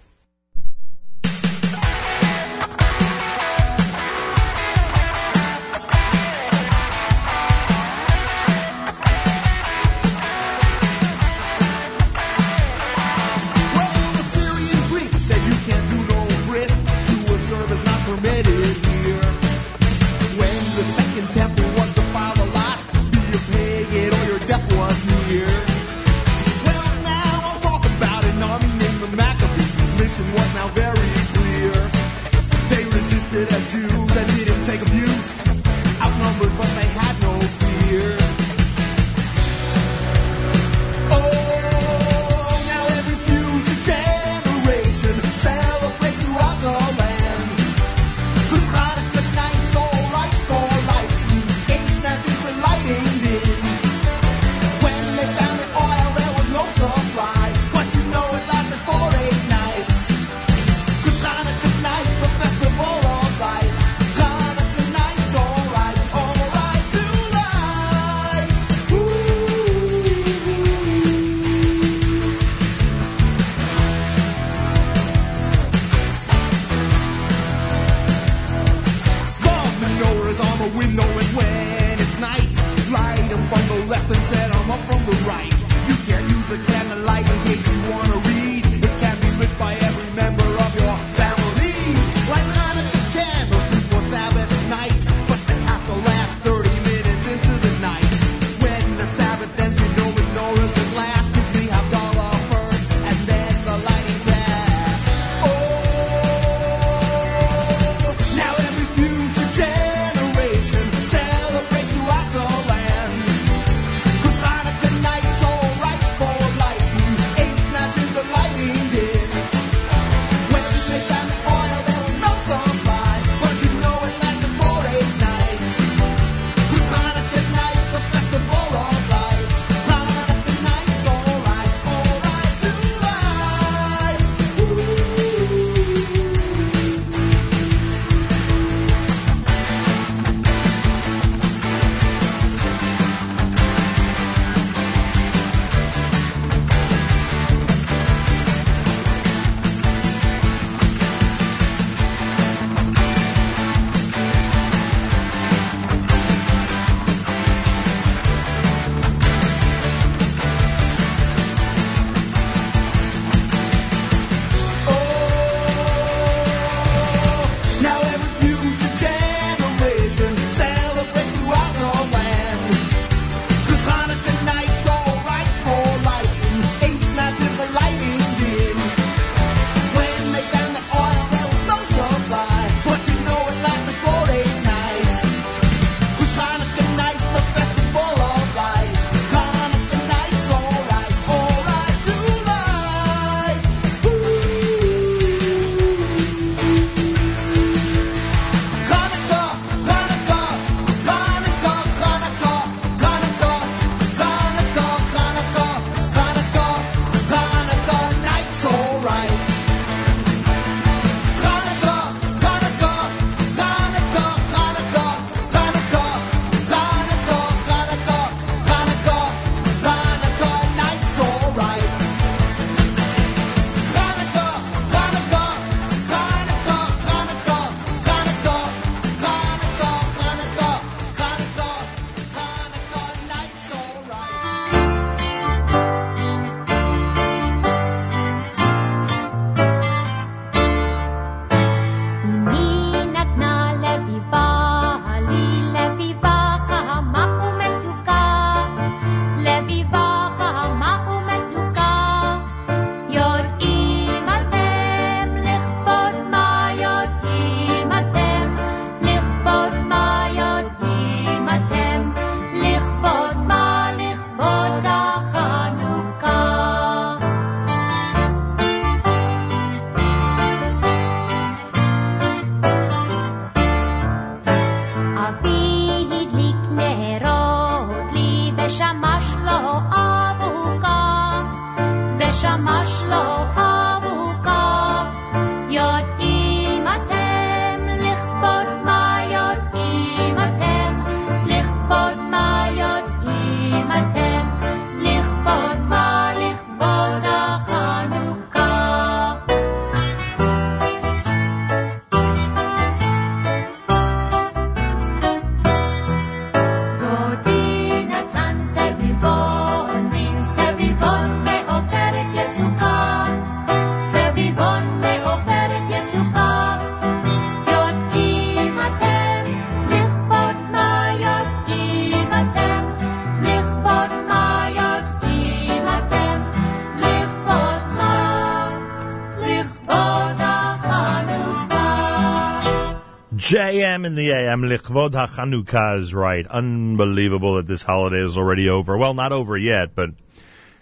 [333.95, 336.45] JM in the AM, Lichvod HaChanukah is right.
[336.45, 338.97] Unbelievable that this holiday is already over.
[338.97, 340.09] Well, not over yet, but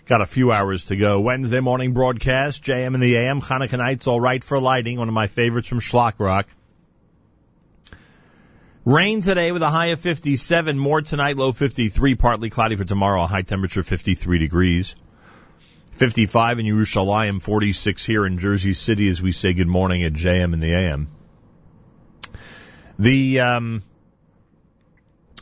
[0.07, 1.21] got a few hours to go.
[1.21, 5.13] Wednesday morning broadcast, JM in the AM, Hanukkah night's all right for lighting, one of
[5.13, 6.47] my favorites from Shlock Rock.
[8.83, 13.27] Rain today with a high of 57, more tonight, low 53, partly cloudy for tomorrow,
[13.27, 14.95] high temperature 53 degrees.
[15.91, 20.53] 55 in Yerushalayim, 46 here in Jersey City as we say good morning at JM
[20.53, 21.09] in the AM.
[22.99, 23.83] The um,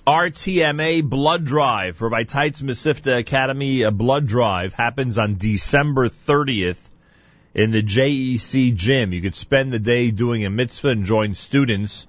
[0.07, 6.79] RTMA blood drive for by Teitz Mesivta Academy a blood drive happens on December 30th
[7.53, 9.11] in the JEC gym.
[9.11, 12.07] You could spend the day doing a mitzvah and join students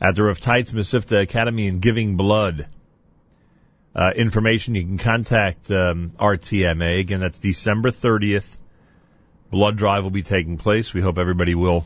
[0.00, 2.66] at the Rav Teitz Mesivta Academy in giving blood.
[3.94, 7.00] uh, information, you can contact um, RTMA.
[7.00, 8.56] Again, that's December 30th.
[9.50, 10.94] Blood drive will be taking place.
[10.94, 11.84] We hope everybody will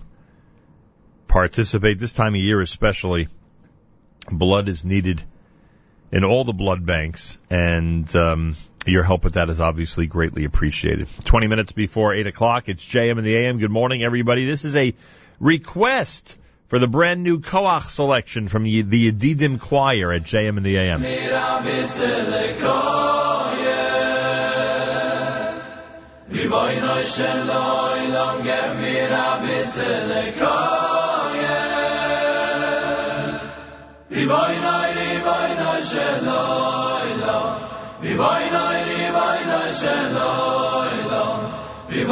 [1.29, 3.29] participate this time of year, especially.
[4.31, 5.23] Blood is needed
[6.11, 8.57] in all the blood banks, and um,
[8.87, 11.09] your help with that is obviously greatly appreciated.
[11.25, 13.59] 20 minutes before 8 o'clock, it's JM in the AM.
[13.59, 14.47] Good morning, everybody.
[14.47, 14.95] This is a
[15.41, 16.39] request
[16.69, 21.03] for the brand new Koach selection from the, Yedidim Choir at JM in the AM.
[34.15, 37.39] vi vaynay vi vaynay shendlayla
[38.03, 41.25] vi vaynay vi vaynay shendlayla
[41.89, 42.05] vi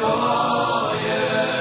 [0.00, 1.57] koye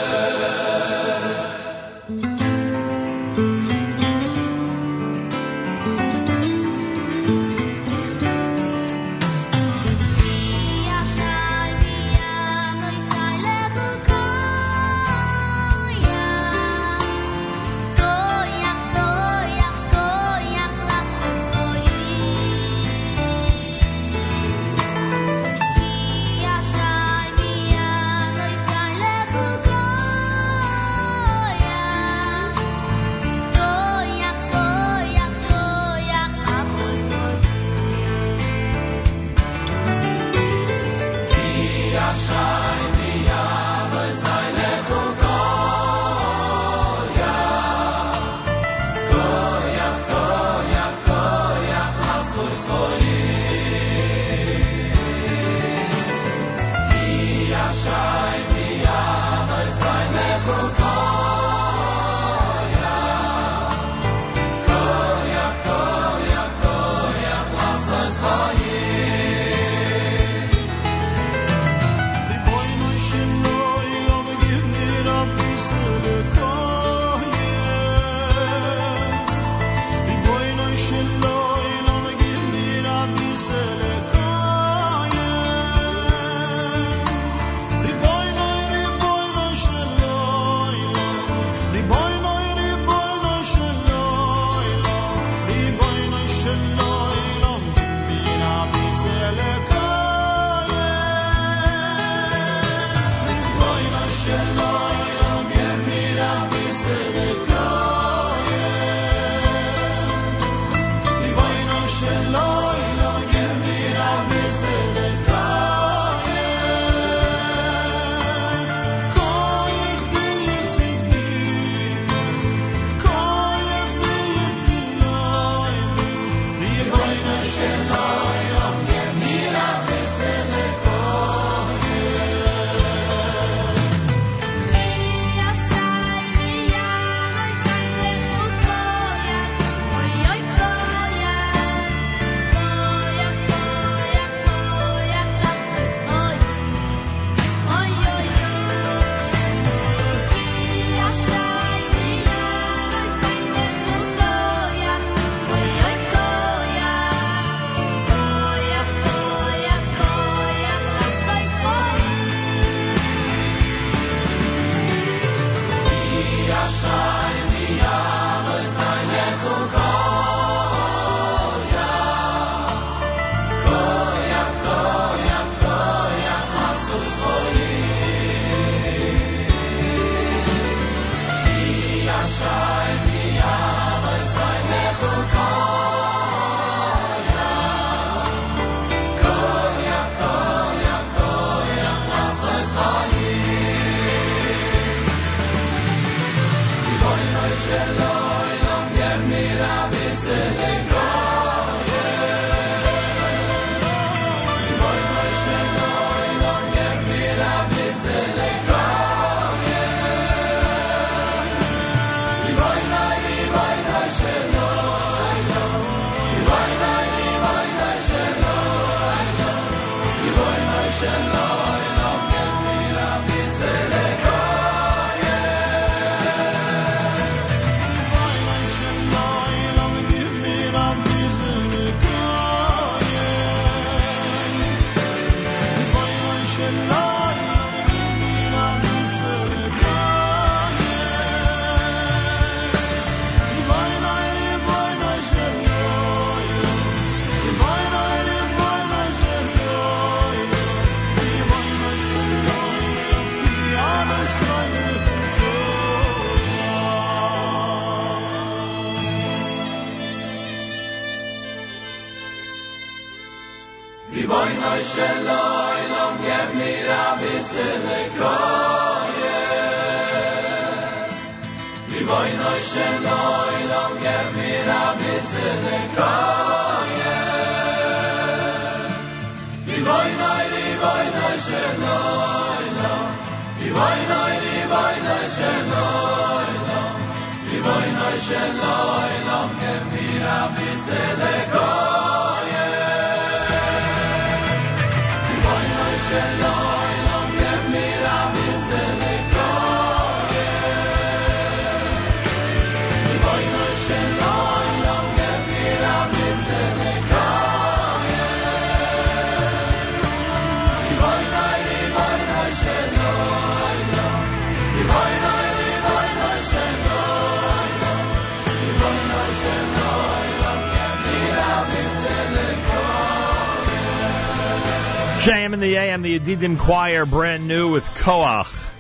[326.24, 328.72] the Choir, brand new with Koach.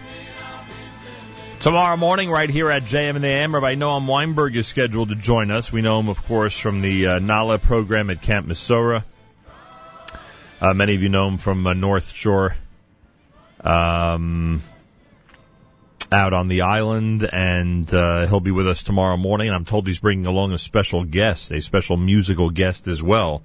[1.59, 5.15] Tomorrow morning, right here at JM in the AM, Rabbi Noam Weinberg is scheduled to
[5.15, 5.71] join us.
[5.71, 9.03] We know him, of course, from the uh, Nala program at Camp Mesorah.
[10.61, 12.55] Uh, many of you know him from uh, North Shore,
[13.61, 14.61] um,
[16.11, 19.47] out on the island, and uh, he'll be with us tomorrow morning.
[19.47, 23.43] And I'm told he's bringing along a special guest, a special musical guest as well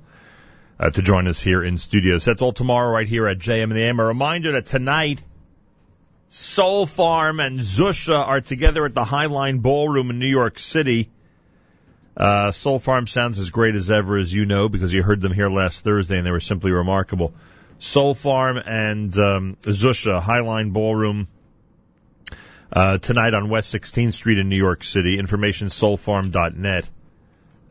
[0.83, 2.19] uh, to join us here in studio.
[2.19, 4.01] So that's all tomorrow right here at JM in the AM.
[4.01, 5.23] A reminder that tonight,
[6.29, 11.09] Soul Farm and Zusha are together at the Highline Ballroom in New York City.
[12.17, 15.33] Uh, Soul Farm sounds as great as ever, as you know, because you heard them
[15.33, 17.33] here last Thursday and they were simply remarkable.
[17.79, 21.29] Soul Farm and um, Zusha, Highline Ballroom,
[22.73, 25.17] uh, tonight on West 16th Street in New York City.
[25.21, 26.91] Information soulfarm.net.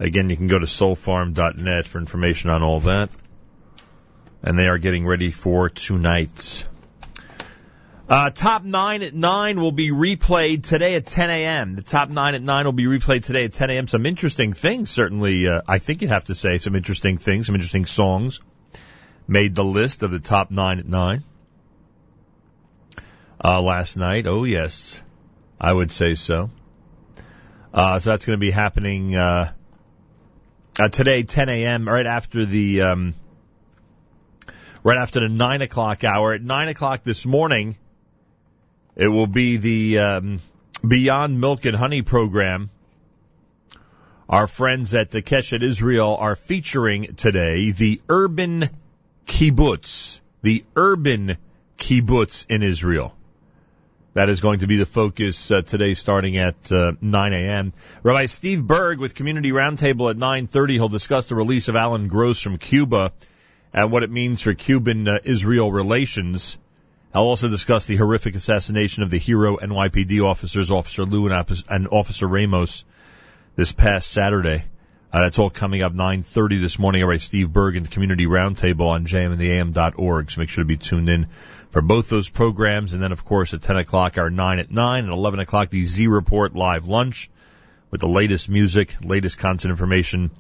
[0.02, 3.12] Again, you can go to soulfarm.net for information on all that.
[4.42, 6.68] And they are getting ready for tonight.
[8.10, 11.76] Uh, top nine at nine will be replayed today at 10 a.m.
[11.76, 13.88] The top nine at nine will be replayed today at 10 a.m.
[13.88, 15.48] Some interesting things, certainly.
[15.48, 18.40] Uh, I think you'd have to say some interesting things, some interesting songs
[19.28, 21.24] made the list of the top nine at nine
[23.44, 24.26] uh, last night.
[24.26, 25.00] Oh yes,
[25.60, 26.50] I would say so.
[27.72, 29.54] Uh, so that's going to be happening uh,
[30.80, 31.88] uh, today, 10 a.m.
[31.88, 33.14] right after the um,
[34.84, 36.34] right after the nine o'clock hour.
[36.34, 37.76] At nine o'clock this morning,
[38.96, 40.40] it will be the um,
[40.88, 42.70] Beyond Milk and Honey program.
[44.30, 48.70] Our friends at the Keshet Israel are featuring today the urban
[49.28, 51.38] kibbutz, the urban
[51.78, 53.14] kibbutz in Israel.
[54.14, 57.72] That is going to be the focus uh, today, starting at uh, 9 a.m.
[58.04, 60.72] Rabbi Steve Burg with Community Roundtable at 9:30.
[60.72, 63.14] He'll discuss the release of Alan Gross from Cuba
[63.74, 66.58] and what it means for Cuban-Israel relations.
[67.14, 71.88] I'll also discuss the horrific assassination of the hero NYPD officers, Officer Liu and, and
[71.88, 72.84] Officer Ramos,
[73.56, 74.62] this past Saturday.
[75.14, 77.02] Uh, that's all coming up 9:30 this morning.
[77.02, 80.32] All right, Steve Burg and Community Roundtable on jmintheam.org.
[80.32, 81.28] So make sure to be tuned in
[81.72, 82.94] for both those programs.
[82.94, 85.84] And then, of course, at 10 o'clock, our 9 at 9, and 11 o'clock, the
[85.84, 87.30] Z Report live lunch
[87.90, 90.32] with the latest music, latest content information,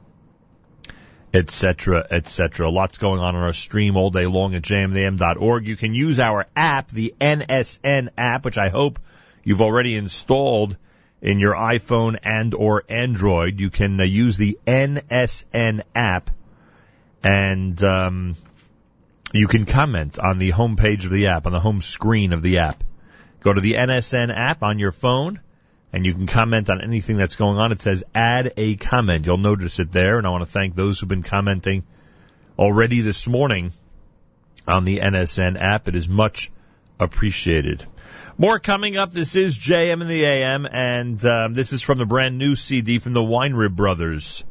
[1.34, 2.70] etc., etc.
[2.70, 5.68] Lots going on on our stream all day long at jmintheam.org.
[5.68, 9.00] You can use our app, the NSN app, which I hope
[9.44, 10.78] you've already installed
[11.22, 13.60] in your iPhone and or Android.
[13.60, 16.30] You can uh, use the NSN app
[17.24, 18.36] and um,
[19.34, 22.42] you can comment on the home page of the app, on the home screen of
[22.42, 22.84] the app.
[23.42, 25.40] Go to the NSN app on your phone
[25.94, 27.72] and you can comment on anything that's going on.
[27.72, 29.26] It says add a comment.
[29.26, 30.18] You'll notice it there.
[30.18, 31.84] And I want to thank those who've been commenting
[32.58, 33.74] already this morning
[34.68, 35.88] on the NSN app.
[35.88, 36.52] It is much
[37.00, 37.86] appreciated.
[38.38, 39.12] More coming up.
[39.12, 43.00] This is JM in the AM, and um, this is from the brand new CD
[43.00, 44.44] from the Weinrib Brothers.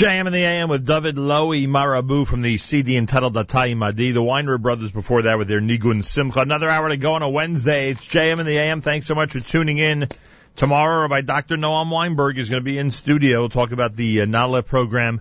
[0.00, 4.12] JM in the AM with David Lowy Marabu from the CD entitled Atai Madi.
[4.12, 6.40] The Weiner brothers before that with their Nigun Simcha.
[6.40, 7.90] Another hour to go on a Wednesday.
[7.90, 8.80] It's JM in the AM.
[8.80, 10.08] Thanks so much for tuning in.
[10.56, 11.58] Tomorrow, by Dr.
[11.58, 13.40] Noam Weinberg is going to be in studio.
[13.40, 15.20] We'll talk about the uh, Nala program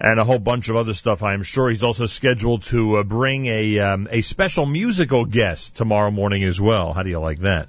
[0.00, 1.22] and a whole bunch of other stuff.
[1.22, 5.76] I am sure he's also scheduled to uh, bring a um, a special musical guest
[5.76, 6.94] tomorrow morning as well.
[6.94, 7.68] How do you like that?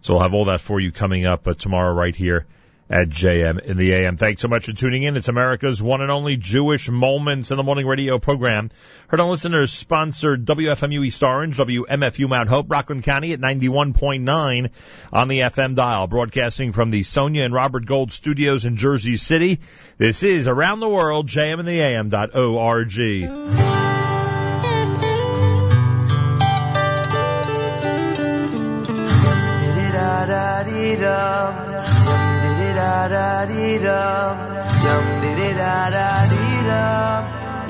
[0.00, 2.46] So we'll have all that for you coming up uh, tomorrow right here
[2.90, 4.16] at JM in the AM.
[4.16, 5.16] Thanks so much for tuning in.
[5.16, 8.70] It's America's one and only Jewish Moments in the Morning radio program.
[9.06, 14.70] Heard on listeners sponsored WFMU East Orange, WMFU Mount Hope, Rockland County at 91.9
[15.12, 16.08] on the FM dial.
[16.08, 19.60] Broadcasting from the Sonia and Robert Gold studios in Jersey City.
[19.96, 23.28] This is Around the World, JM in the AM dot O-R-G.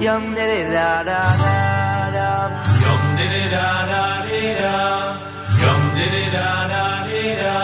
[0.01, 1.53] Yum diddy da da da
[2.15, 2.31] da.
[2.83, 4.75] Yum diddy da da dee da.
[5.63, 7.57] Yum diddy da da dee da.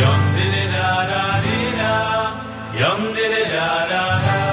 [0.00, 1.92] Yum diddy da da dee da.
[2.80, 4.43] Yum diddy da da da da.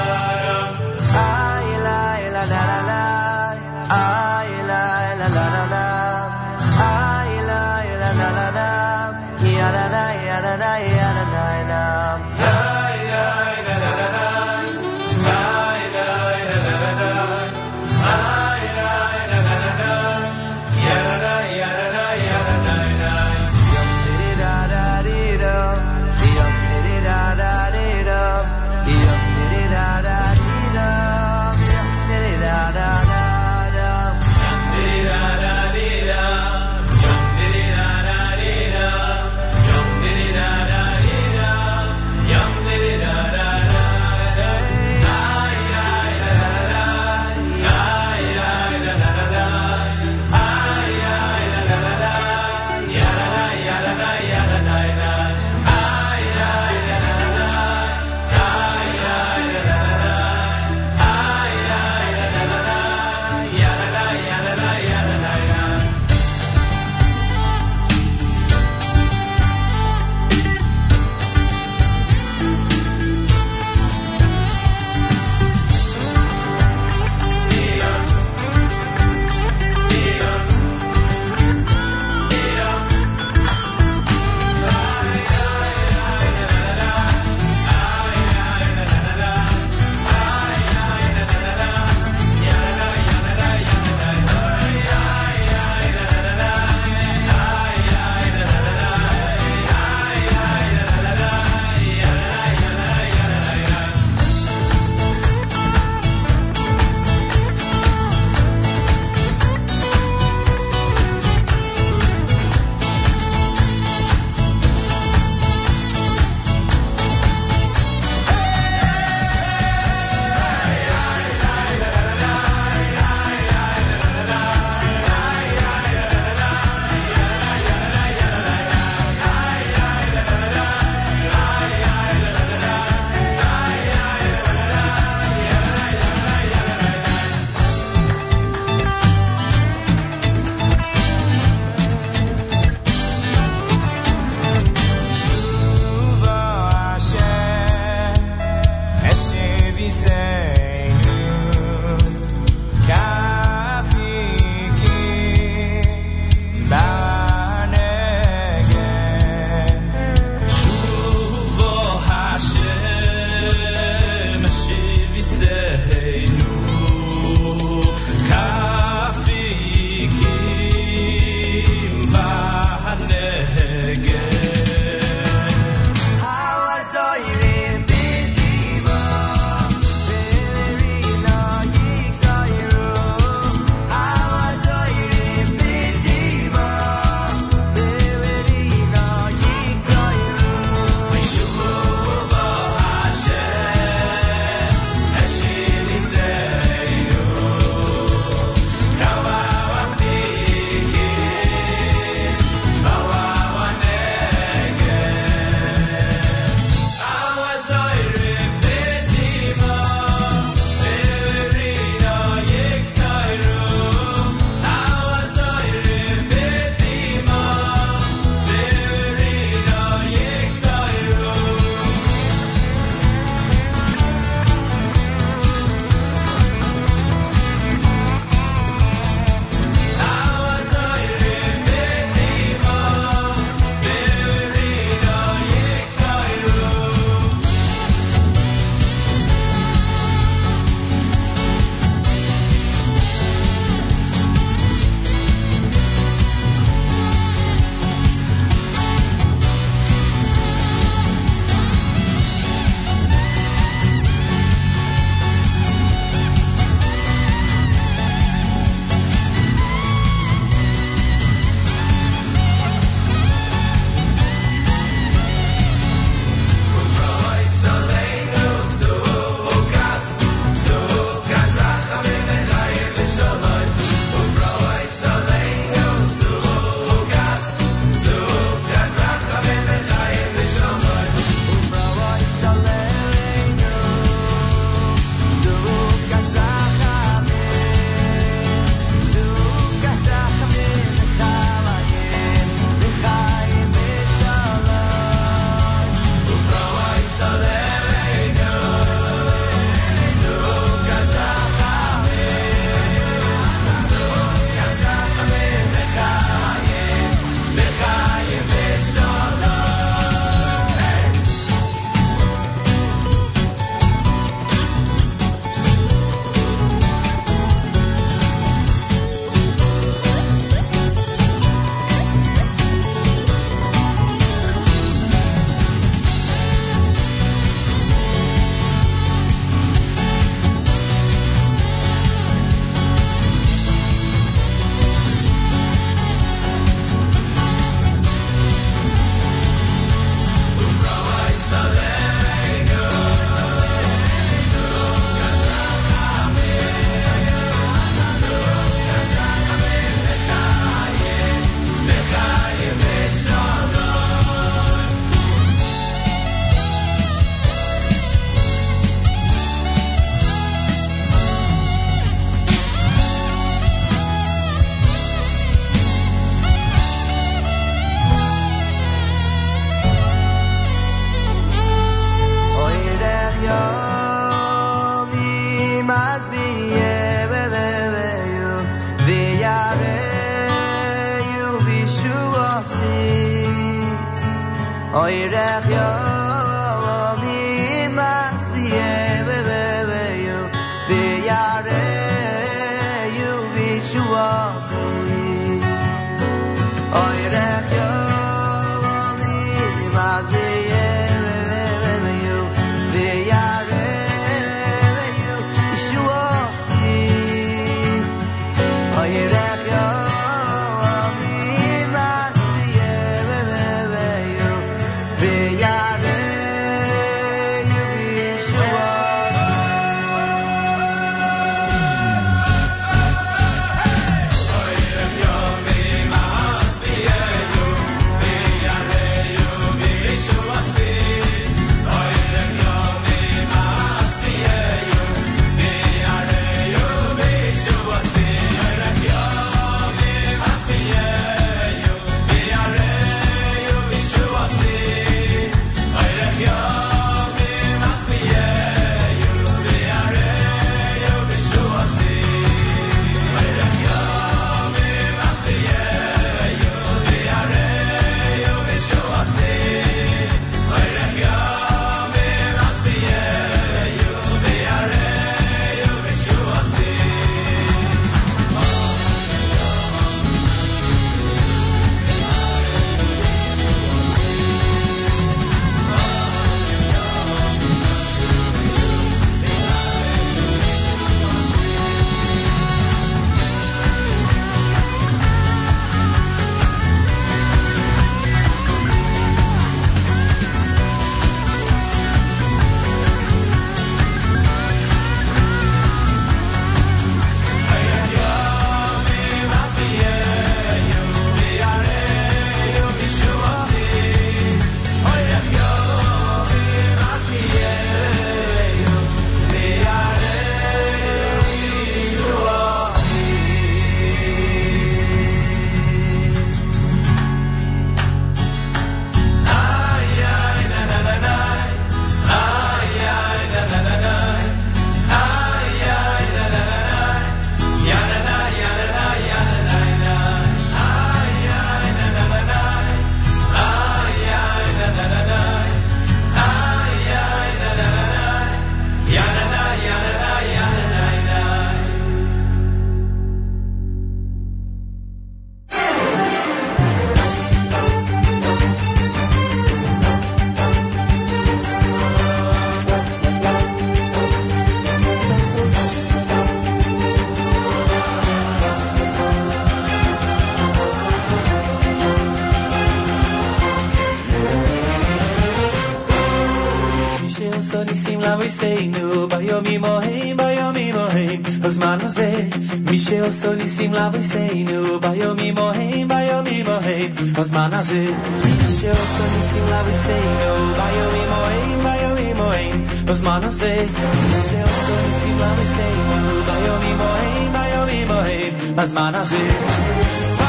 [567.71, 572.43] שעושה ניסים לאבויסנו ביומים ההם ביומים ההם בזמן הזה
[572.85, 578.07] מי שעושה ניסים לאבויסנו ביומים ההם ביומים ההם בזמן הזה
[578.45, 583.85] מי שעושה ניסים לאבויסנו ביומים ההם ביומים ההם בזמן הזה
[584.23, 590.40] מי שעושה ניסים לאבויסנו ביומים ההם ביומים ההם בזמן הזה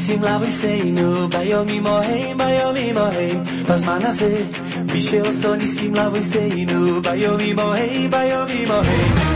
[0.00, 4.42] ניסים לאבויסנו, ביומים ההם, ביומים ההם, בזמן הזה,
[4.92, 9.29] מי שעשו ניסים לאבויסנו, ביומים ההם, ביומים ההם,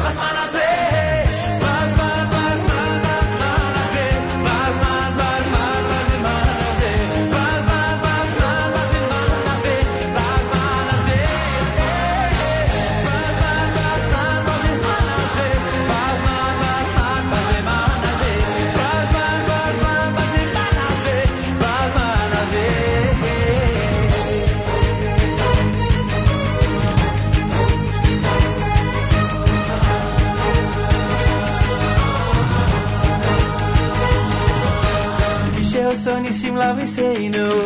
[36.55, 37.65] same love we say no.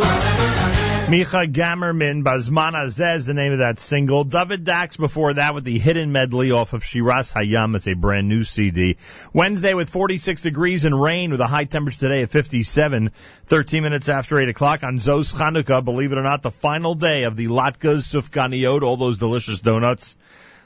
[1.10, 4.24] Micha Gamerman, Bazmana is the name of that single.
[4.24, 7.76] David Dax before that with the hidden medley off of Shiraz Hayam.
[7.76, 8.98] It's a brand new CD.
[9.34, 13.12] Wednesday with 46 degrees and rain with a high temperature today at 57.
[13.46, 15.84] 13 minutes after 8 o'clock on Zos Chanukah.
[15.84, 20.16] Believe it or not, the final day of the latkes, sufganiyot, all those delicious donuts.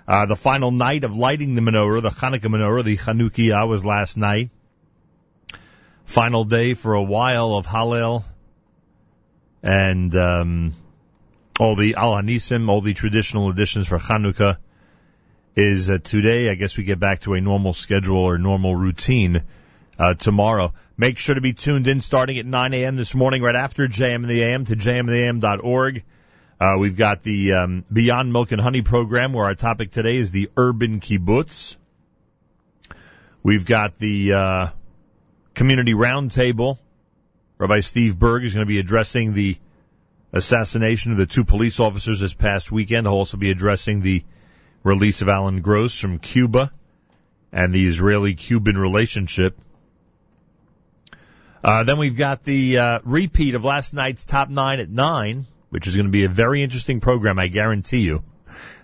[0.06, 4.18] Uh, the final night of lighting the menorah, the Chanukah menorah, the Chanukiah was last
[4.18, 4.50] night.
[6.06, 8.24] Final day for a while of Hallel
[9.64, 10.74] and um,
[11.60, 14.58] all the Al Hanisim, all the traditional additions for Chanukah
[15.56, 16.50] is uh, today.
[16.50, 19.44] I guess we get back to a normal schedule or normal routine
[19.98, 20.74] uh, tomorrow.
[20.98, 22.96] Make sure to be tuned in starting at 9 a.m.
[22.96, 26.04] this morning, right after JM the AM to jmintheam.org.
[26.60, 30.32] Uh, we've got the um, Beyond Milk and Honey program where our topic today is
[30.32, 31.76] the urban kibbutz.
[33.42, 34.68] We've got the uh,
[35.54, 36.78] community roundtable.
[37.58, 39.58] Rabbi Steve Burg is going to be addressing the
[40.32, 43.06] assassination of the two police officers this past weekend.
[43.06, 44.24] He'll also be addressing the
[44.84, 46.72] release of Alan Gross from Cuba
[47.52, 49.58] and the Israeli-Cuban relationship.
[51.64, 55.88] Uh, then we've got the uh, repeat of last night's top nine at nine, which
[55.88, 58.24] is going to be a very interesting program, I guarantee you.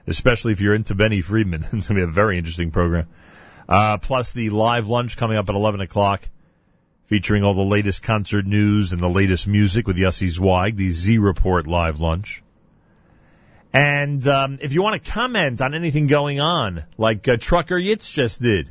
[0.07, 3.07] Especially if you're into Benny Friedman, it's going to be a very interesting program.
[3.67, 6.21] Uh, plus the live lunch coming up at 11 o'clock
[7.09, 11.17] featuring all the latest concert news and the latest music with Yossi Zweig, the Z
[11.17, 12.43] Report live lunch.
[13.73, 18.13] And um, if you want to comment on anything going on, like uh, Trucker Yitz
[18.13, 18.69] just did,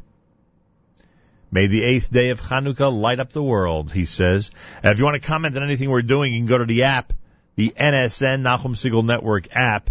[1.51, 4.53] may the eighth day of Chanukah light up the world, he says.
[4.85, 6.85] Uh, if you want to comment on anything we're doing, you can go to the
[6.85, 7.13] app,
[7.57, 9.91] the NSN Nachum Segal Network app.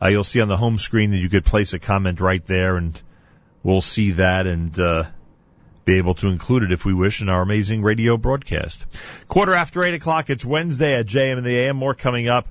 [0.00, 2.76] Uh, you'll see on the home screen that you could place a comment right there,
[2.76, 3.00] and
[3.62, 5.04] we'll see that and uh,
[5.88, 8.84] be able to include it if we wish in our amazing radio broadcast.
[9.26, 11.76] Quarter after eight o'clock, it's Wednesday at JM in the AM.
[11.76, 12.46] More coming up.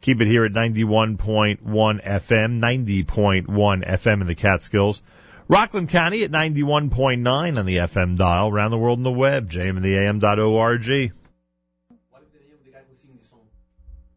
[0.00, 3.46] Keep it here at 91.1 FM, 90.1
[3.86, 5.00] FM in the Catskills.
[5.46, 8.48] Rockland County at 91.9 on the FM dial.
[8.48, 11.12] Around the world on the web, jmintheam.org.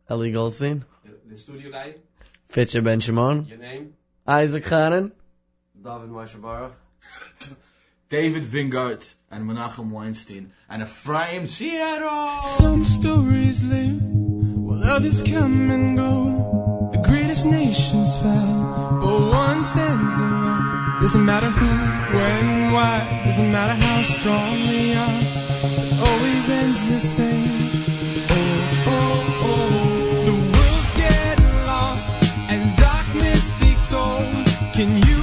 [0.09, 0.85] Ellie Goldstein,
[1.27, 1.95] The studio guy,
[2.47, 3.93] Fitcher Ben Shimon, your name?
[4.27, 5.11] Isaac Hanan,
[5.83, 6.71] David Moshe
[8.07, 12.37] David Vingart and Menachem Weinstein and Ephraim Sierra.
[12.39, 16.91] Some stories live while others come and go.
[16.93, 21.01] The greatest nations fell, but one stands alone.
[21.01, 25.21] Doesn't matter who, when, why, doesn't matter how strong we are.
[25.63, 27.71] It always ends the same.
[28.29, 30.25] Oh, oh, oh.
[30.25, 32.15] The world's getting lost
[32.49, 34.45] as darkness takes hold.
[34.73, 35.14] Can you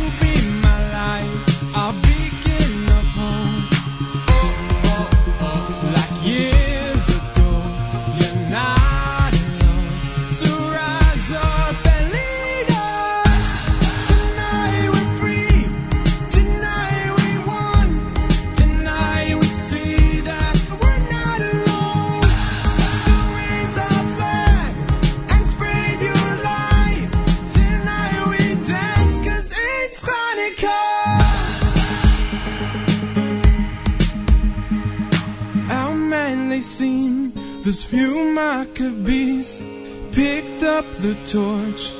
[37.62, 39.62] those few Maccabees
[40.10, 41.90] picked up the torch,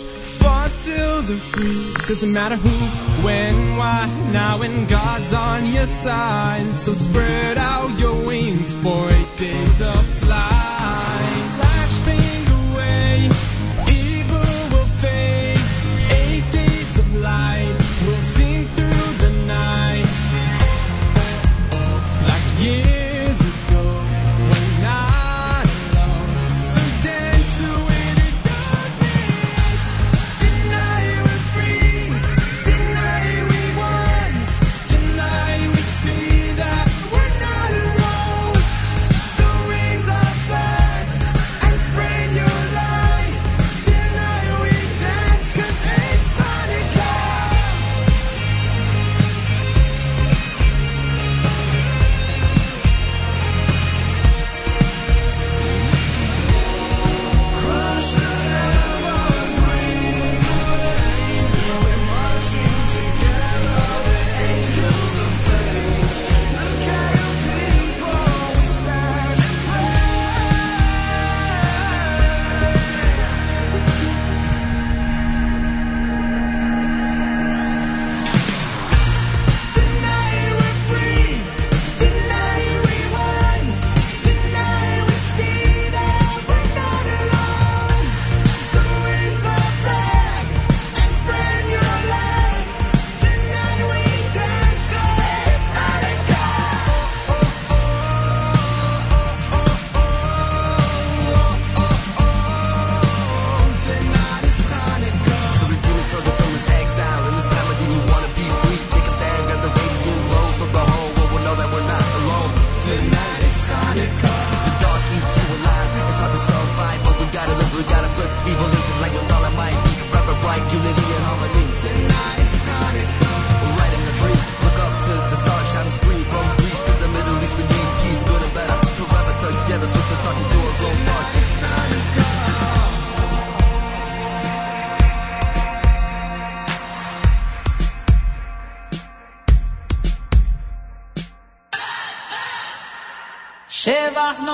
[0.40, 1.94] fought till they're free.
[2.08, 6.74] Doesn't matter who, when, why, now when God's on your side.
[6.74, 10.71] So spread out your wings for eight days of flight.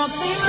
[0.07, 0.48] something.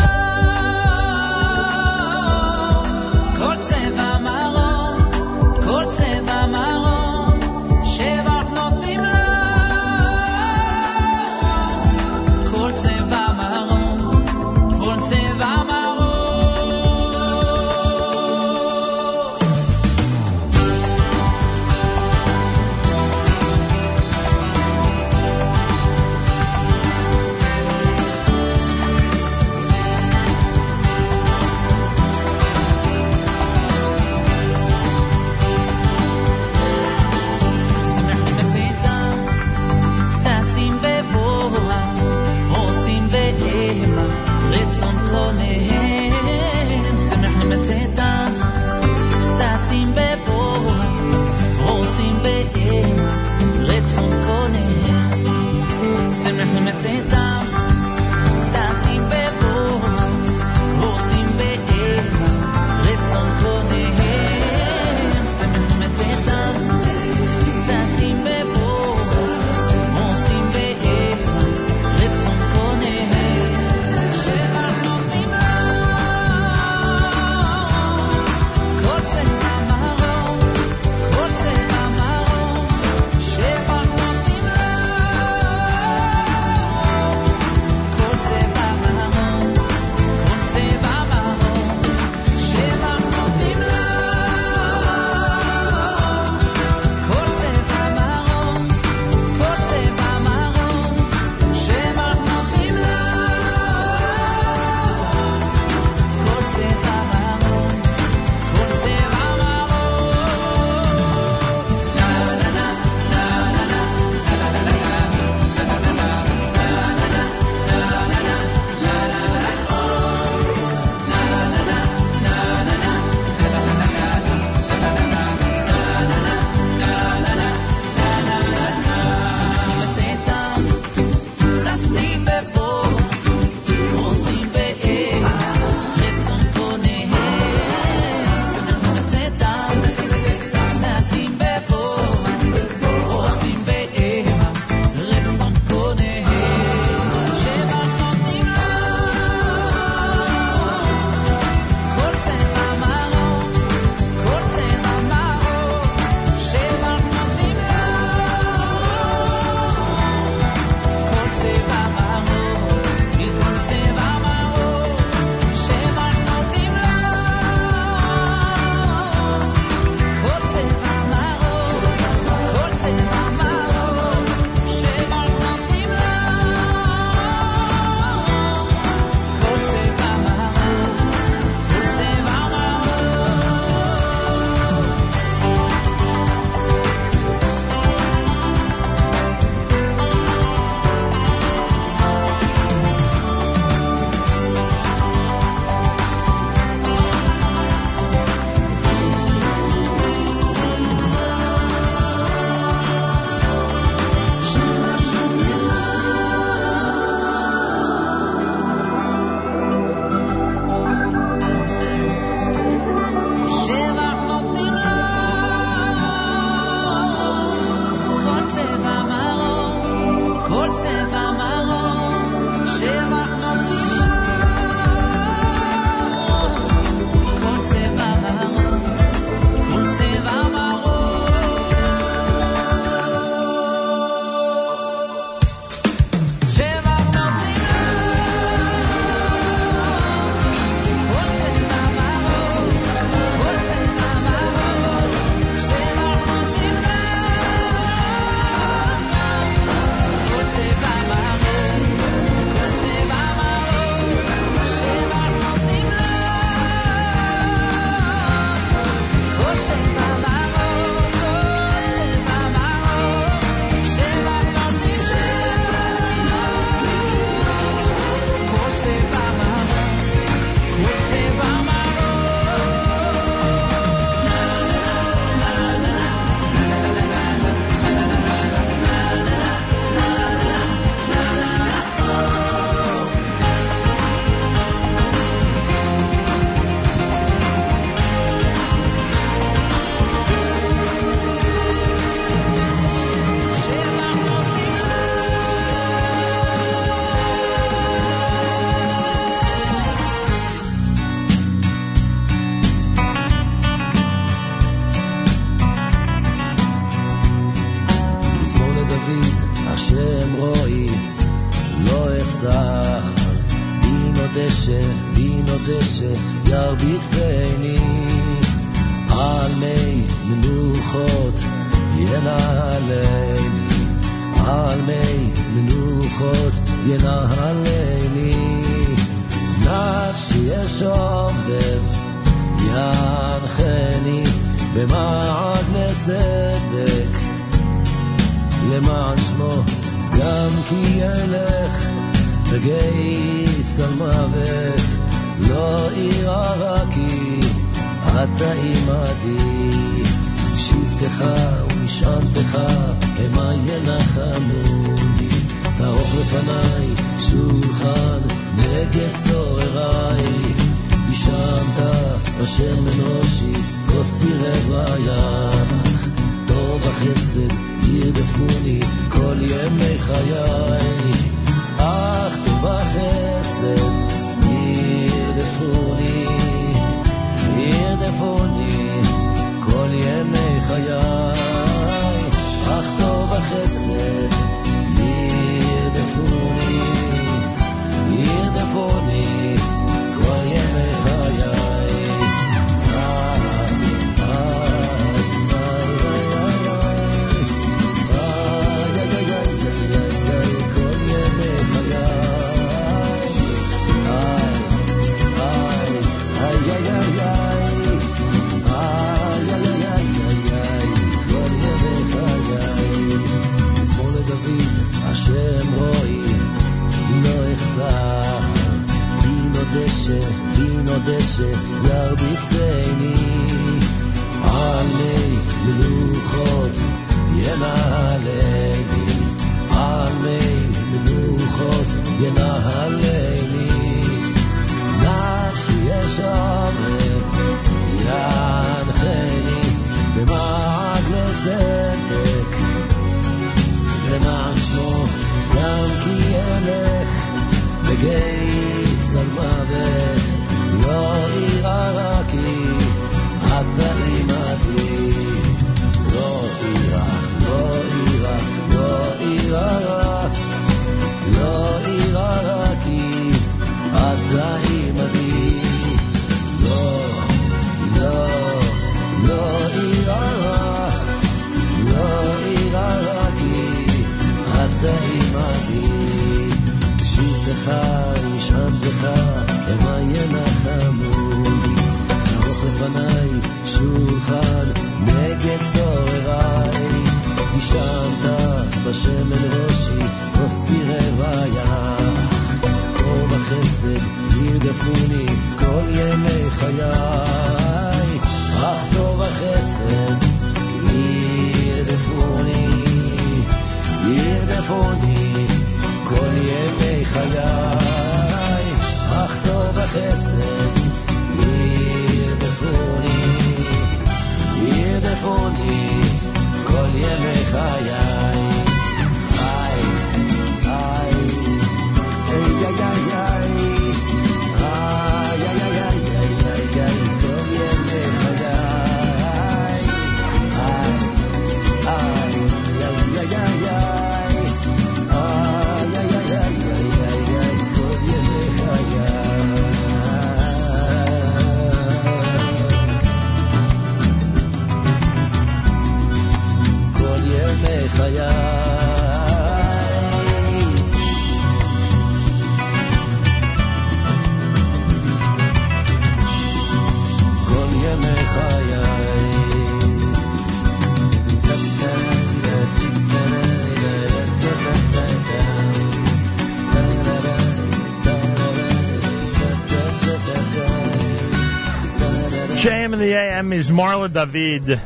[573.00, 574.78] The AM is Marla David,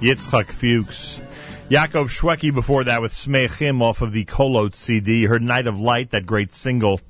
[0.00, 1.20] Yitzchak Fuchs,
[1.70, 5.20] Yaakov Shwekey before that with Smechim off of the Kolot CD.
[5.20, 7.00] You heard Night of Light, that great single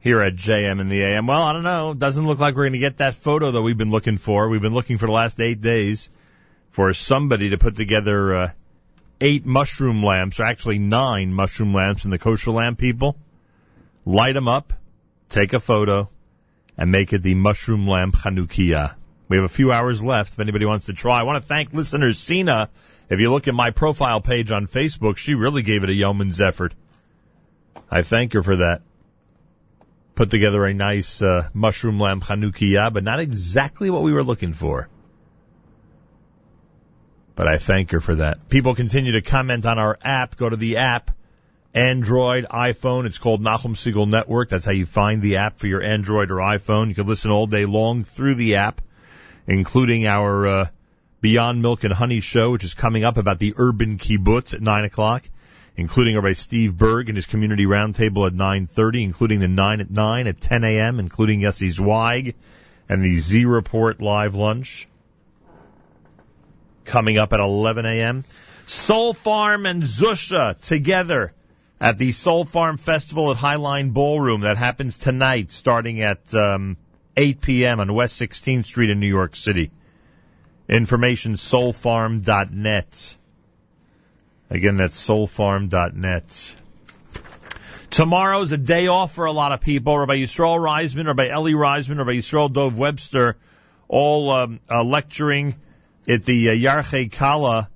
[0.00, 1.26] here at JM in the AM.
[1.26, 1.94] Well, I don't know.
[1.94, 4.50] Doesn't look like we're going to get that photo that we've been looking for.
[4.50, 6.10] We've been looking for the last eight days
[6.72, 8.50] for somebody to put together uh,
[9.18, 13.16] eight mushroom lamps, or actually nine mushroom lamps in the kosher lamp people.
[14.04, 14.74] Light them up,
[15.30, 16.10] take a photo,
[16.76, 18.94] and make it the mushroom lamp Chanukiah.
[19.28, 21.20] We have a few hours left if anybody wants to try.
[21.20, 22.68] I want to thank listener Sina.
[23.08, 26.40] If you look at my profile page on Facebook, she really gave it a yeoman's
[26.40, 26.74] effort.
[27.90, 28.82] I thank her for that.
[30.14, 34.52] put together a nice uh, mushroom lamb Chanukiah, but not exactly what we were looking
[34.52, 34.88] for.
[37.34, 38.48] But I thank her for that.
[38.48, 40.36] People continue to comment on our app.
[40.36, 41.10] Go to the app,
[41.74, 43.04] Android, iPhone.
[43.04, 44.48] It's called Nachum Segal Network.
[44.48, 46.88] That's how you find the app for your Android or iPhone.
[46.88, 48.80] You can listen all day long through the app,
[49.48, 50.66] including our uh,
[51.20, 54.84] Beyond Milk and Honey show, which is coming up about the urban kibbutz at 9
[54.84, 55.28] o'clock,
[55.74, 59.90] including our by Steve Burg and his community roundtable at 9.30, including the 9 at
[59.90, 62.36] 9 at 10 a.m., including Yossi Zweig
[62.88, 64.86] and the Z Report live lunch
[66.84, 68.22] coming up at 11 a.m.
[68.66, 71.32] Soul Farm and Zusha together
[71.84, 76.78] at the Soul Farm Festival at Highline Ballroom that happens tonight starting at um,
[77.14, 77.78] 8 p.m.
[77.78, 79.70] on West 16th Street in New York City.
[80.66, 83.16] Information soulfarm.net.
[84.48, 86.56] Again, that's soulfarm.net.
[87.90, 89.98] Tomorrow's a day off for a lot of people.
[89.98, 93.36] Rabbi Yisrael Reisman, Rabbi Eli Reisman, Rabbi Yisrael Dov Webster,
[93.88, 95.54] all um, uh, lecturing
[96.08, 97.68] at the uh, Yarchei Kala,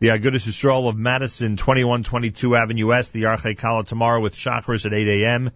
[0.00, 4.94] the Agudas Yisrael of Madison, 2122 Avenue West, the Yarchei Kala tomorrow with Chakras at
[4.94, 5.50] 8 a.m.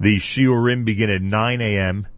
[0.00, 2.08] The Shiurim begin at 9 a.m.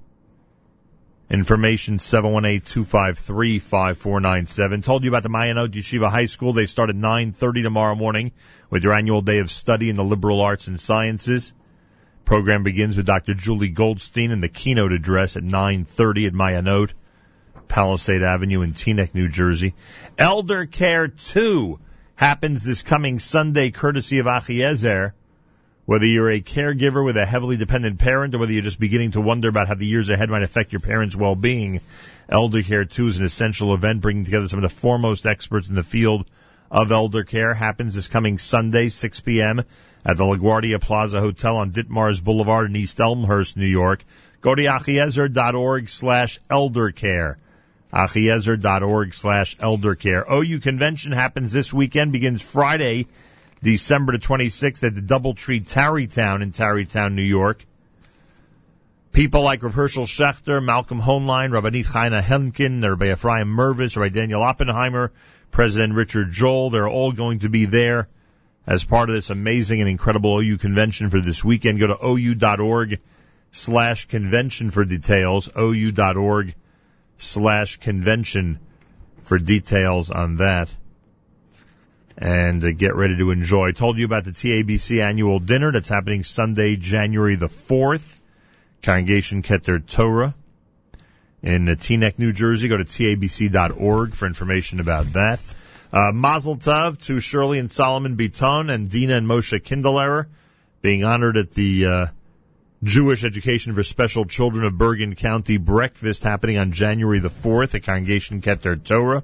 [1.28, 4.82] Information 718-253-5497.
[4.82, 6.54] Told you about the Ma'ayanot Yeshiva High School.
[6.54, 8.32] They start at 9.30 tomorrow morning
[8.70, 11.52] with their annual day of study in the liberal arts and sciences.
[12.24, 13.34] Program begins with Dr.
[13.34, 16.94] Julie Goldstein and the keynote address at 9.30 at Ma'ayanot,
[17.70, 19.74] Palisade Avenue in Teaneck, New Jersey.
[20.18, 21.78] Elder Care 2
[22.16, 25.12] happens this coming Sunday courtesy of Achiezer.
[25.86, 29.20] Whether you're a caregiver with a heavily dependent parent or whether you're just beginning to
[29.20, 31.80] wonder about how the years ahead might affect your parents' well-being,
[32.28, 35.76] Elder Care 2 is an essential event bringing together some of the foremost experts in
[35.76, 36.26] the field
[36.70, 37.54] of elder care.
[37.54, 39.60] Happens this coming Sunday, 6 p.m.
[40.04, 44.04] at the LaGuardia Plaza Hotel on Ditmars Boulevard in East Elmhurst, New York.
[44.40, 47.36] Go to achiezer.org slash eldercare.
[47.92, 50.24] achiezer.org slash eldercare.
[50.30, 53.06] OU convention happens this weekend, begins Friday,
[53.62, 57.64] December the 26th at the Doubletree Tarrytown in Tarrytown, New York.
[59.12, 64.42] People like Rav Hershel Schachter, Malcolm Hoenlein, Rabbanit Chana Henkin, Rabbi Ephraim Mirvis, Rabbi Daniel
[64.42, 65.10] Oppenheimer,
[65.50, 68.08] President Richard Joel, they're all going to be there
[68.66, 71.80] as part of this amazing and incredible OU convention for this weekend.
[71.80, 73.00] Go to ou.org
[73.50, 76.54] slash convention for details, ou.org
[77.20, 78.58] slash convention
[79.22, 80.74] for details on that
[82.16, 83.68] and uh, get ready to enjoy.
[83.68, 88.18] I Told you about the TABC annual dinner that's happening Sunday, January the 4th.
[88.82, 90.34] Congregation Keter Torah
[91.42, 92.68] in uh, Teaneck, New Jersey.
[92.68, 95.40] Go to tabc.org for information about that.
[95.92, 100.28] Uh, Mazel Tov to Shirley and Solomon Beaton and Dina and Moshe Kindlerer
[100.80, 102.06] being honored at the uh,
[102.82, 107.82] Jewish Education for Special Children of Bergen County breakfast happening on January the 4th at
[107.82, 109.22] Congregation Keter Torah.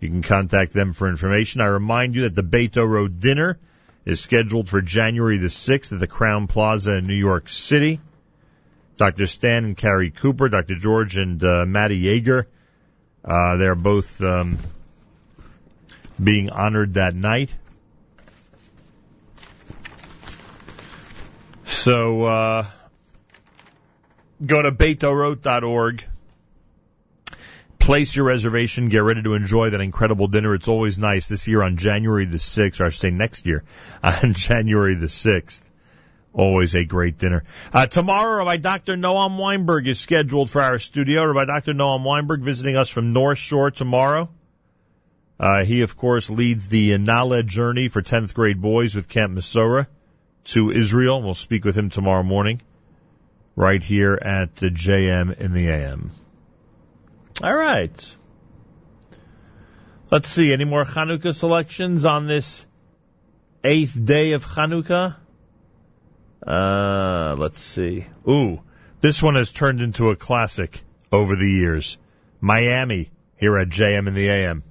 [0.00, 1.62] You can contact them for information.
[1.62, 3.58] I remind you that the Beto Road dinner
[4.04, 8.00] is scheduled for January the 6th at the Crown Plaza in New York City.
[8.98, 9.26] Dr.
[9.26, 10.74] Stan and Carrie Cooper, Dr.
[10.74, 12.44] George and uh, Maddie Yeager,
[13.24, 14.58] uh, they're both um,
[16.22, 17.56] being honored that night.
[21.82, 22.66] So uh,
[24.46, 26.04] go to betoroad.org
[27.80, 28.88] place your reservation.
[28.88, 30.54] Get ready to enjoy that incredible dinner.
[30.54, 33.64] It's always nice this year on January the 6th, or I should say next year
[34.04, 35.64] on January the 6th.
[36.32, 37.42] Always a great dinner.
[37.72, 38.96] Uh, tomorrow, Rabbi Dr.
[38.96, 41.24] Noam Weinberg is scheduled for our studio.
[41.24, 41.72] Rabbi Dr.
[41.72, 44.28] Noam Weinberg visiting us from North Shore tomorrow.
[45.40, 49.88] Uh, he, of course, leads the Nala journey for 10th grade boys with Camp Mesorah
[50.44, 51.22] to Israel.
[51.22, 52.60] We'll speak with him tomorrow morning
[53.56, 56.12] right here at the JM in the AM.
[57.42, 58.16] All right.
[60.10, 60.52] Let's see.
[60.52, 62.66] Any more Chanukah selections on this
[63.64, 65.16] eighth day of Chanukah?
[66.46, 68.06] Uh, let's see.
[68.28, 68.60] Ooh,
[69.00, 71.98] this one has turned into a classic over the years.
[72.40, 74.64] Miami here at JM in the AM.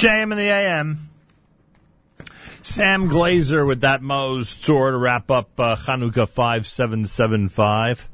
[0.00, 0.98] JM in the AM.
[2.62, 8.08] Sam Glaser with that Maoz Tzur to wrap up uh, Chanukah 5775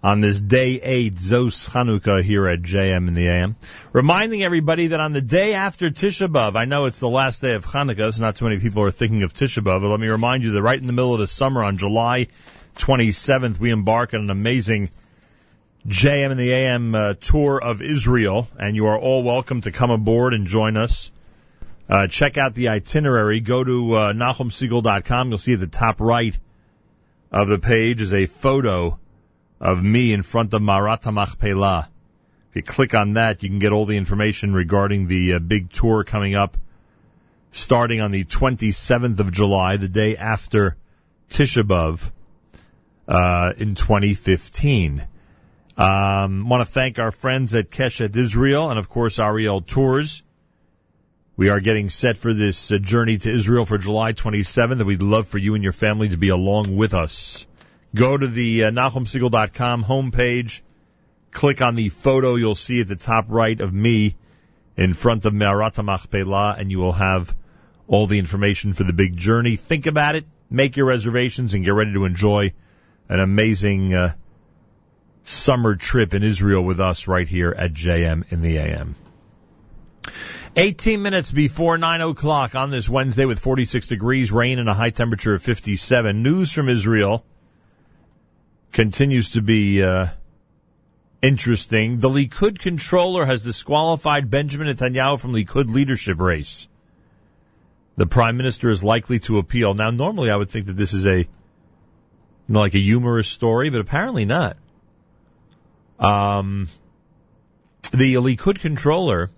[0.00, 3.56] on this day 8 Zos Chanukah here at JM in the AM.
[3.92, 7.54] Reminding everybody that on the day after Tisha B'Av, I know it's the last day
[7.54, 10.06] of Chanukah, so not too many people are thinking of Tisha B'Av, but let me
[10.06, 12.28] remind you that right in the middle of the summer on July
[12.76, 14.90] 27th, we embark on an amazing
[15.88, 19.90] JM in the AM uh, tour of Israel, and you are all welcome to come
[19.90, 21.10] aboard and join us.
[21.88, 23.40] Uh, check out the itinerary.
[23.40, 25.30] Go to uh, NachumSegal.com.
[25.30, 26.38] You'll see at the top right
[27.32, 28.98] of the page is a photo
[29.60, 31.88] of me in front of Me'arat Machpelah.
[32.50, 35.72] If you click on that, you can get all the information regarding the uh, big
[35.72, 36.58] tour coming up
[37.50, 40.76] starting on the 27th of July, the day after
[41.30, 42.10] Tisha
[43.08, 45.08] uh, in 2015.
[45.78, 50.24] Um, want to thank our friends at Keshet Israel and of course Ariel Tours.
[51.36, 55.02] We are getting set for this uh, journey to Israel for July 27th, and we'd
[55.02, 57.46] love for you and your family to be along with us.
[57.94, 60.62] Go to the uh, NachumSegal.com homepage,
[61.30, 64.16] click on the photo you'll see at the top right of me
[64.76, 67.32] in front of Me'arat Machpelah, and you will have
[67.86, 69.54] all the information for the big journey.
[69.54, 72.52] Think about it, make your reservations, and get ready to enjoy
[73.08, 74.12] an amazing uh,
[75.28, 78.96] summer trip in Israel with us right here at JM in the AM.
[80.56, 84.90] 18 minutes before 9 o'clock on this Wednesday with 46 degrees, rain, and a high
[84.90, 86.22] temperature of 57.
[86.22, 87.24] News from Israel
[88.72, 90.06] continues to be uh,
[91.20, 92.00] interesting.
[92.00, 96.68] The Likud controller has disqualified Benjamin Netanyahu from Likud leadership race.
[97.96, 99.74] The prime minister is likely to appeal.
[99.74, 101.26] Now, normally I would think that this is a you
[102.48, 104.56] know, like a humorous story, but apparently not.
[105.98, 106.68] Um,
[107.92, 109.30] the Likud controller,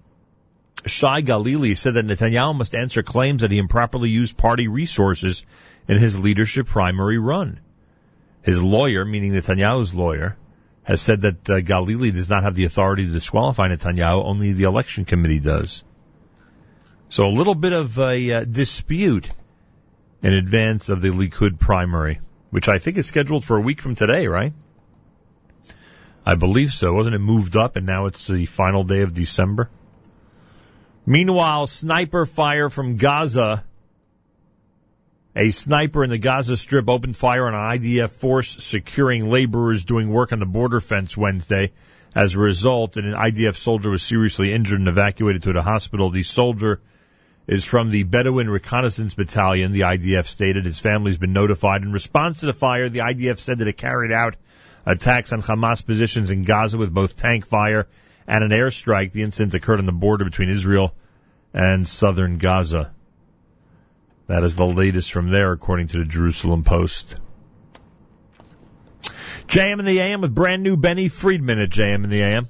[0.86, 5.44] Shai Galili, said that Netanyahu must answer claims that he improperly used party resources
[5.89, 7.60] in his leadership primary run.
[8.42, 10.36] His lawyer, meaning Netanyahu's lawyer,
[10.82, 14.64] has said that uh, Galili does not have the authority to disqualify Netanyahu, only the
[14.64, 15.84] election committee does.
[17.08, 19.30] So a little bit of a uh, dispute
[20.22, 23.94] in advance of the Likud primary, which I think is scheduled for a week from
[23.94, 24.52] today, right?
[26.31, 26.92] I believe so.
[26.94, 29.68] Wasn't it moved up and now it's the final day of December?
[31.05, 33.65] Meanwhile, sniper fire from Gaza.
[35.34, 40.09] A sniper in the Gaza Strip opened fire on an IDF force securing laborers doing
[40.09, 41.73] work on the border fence Wednesday.
[42.15, 46.10] As a result, an IDF soldier was seriously injured and evacuated to a hospital.
[46.10, 46.81] The soldier
[47.49, 50.65] is from the Bedouin Reconnaissance Battalion, the IDF stated.
[50.65, 51.83] His family's been notified.
[51.83, 54.36] In response to the fire, the IDF said that it carried out
[54.86, 57.86] attacks on Hamas positions in Gaza with both tank fire
[58.26, 59.12] and an airstrike.
[59.12, 60.94] The incident occurred on the border between Israel
[61.52, 62.92] and southern Gaza.
[64.26, 67.17] That is the latest from there, according to the Jerusalem Post.
[69.49, 72.49] JM in the AM with brand new Benny Friedman at JM in the AM.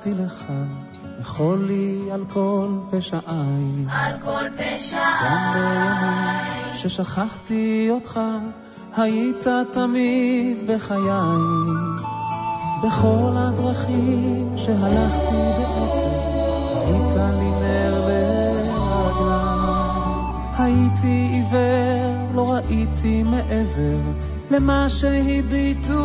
[0.00, 0.44] נתתי לך,
[1.20, 3.18] וכל לי על כל פשע
[3.90, 8.20] על כל פשע גם בימים ששכחתי אותך,
[8.96, 11.00] היית תמיד בחיי.
[12.82, 16.10] בכל הדרכים שהלכתי בעצם,
[16.74, 18.02] היית לי נר
[18.96, 19.70] ורגליים.
[20.58, 24.00] הייתי עיוור, לא ראיתי מעבר
[24.50, 26.00] למה שהביטו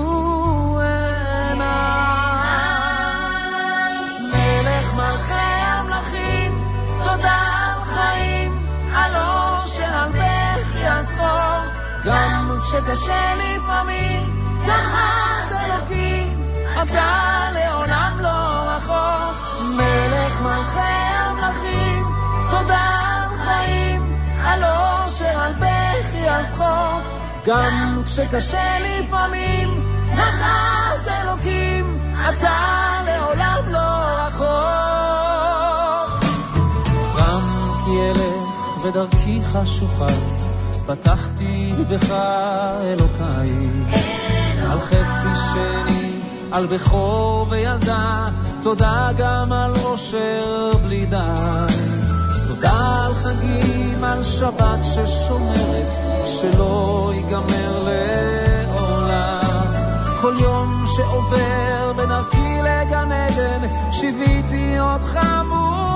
[11.15, 11.65] אפור,
[12.05, 14.23] גם כשקשה לפעמים,
[14.67, 15.07] ככה
[15.49, 16.43] זה אלוקים,
[16.83, 19.35] אתה לעולם לא רחוק.
[19.77, 22.05] מלך מלכי המלכים,
[22.49, 27.03] תודה על חיים, על אושר, על בכי, על צחוק.
[27.45, 32.57] גם כשקשה לפעמים, נחז אלוקים, אתה
[33.05, 34.45] לעולם לא רחוק.
[37.17, 37.41] גם
[37.85, 40.44] כי אלך ודרכי חשוכה
[40.87, 42.11] פתחתי בך
[42.81, 44.71] אלוקיי, אלוקיי.
[44.71, 46.11] על חצי שני,
[46.51, 48.29] על בכור וילדה,
[48.61, 51.17] תודה גם על אושר בלי די.
[52.47, 55.87] תודה על חגים, על שבת ששומרת,
[56.25, 59.39] שלא ייגמר לעולם.
[60.21, 65.94] כל יום שעובר בדרכי לגן עדן, שיוויתי אותך מול...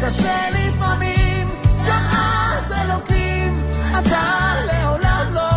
[0.00, 1.46] שקשה לפעמים,
[1.84, 3.54] תעז אלוקים,
[3.98, 5.48] אתה לעולם לא...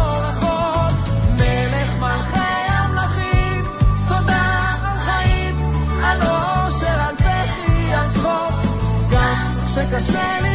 [9.73, 10.50] שקשה לי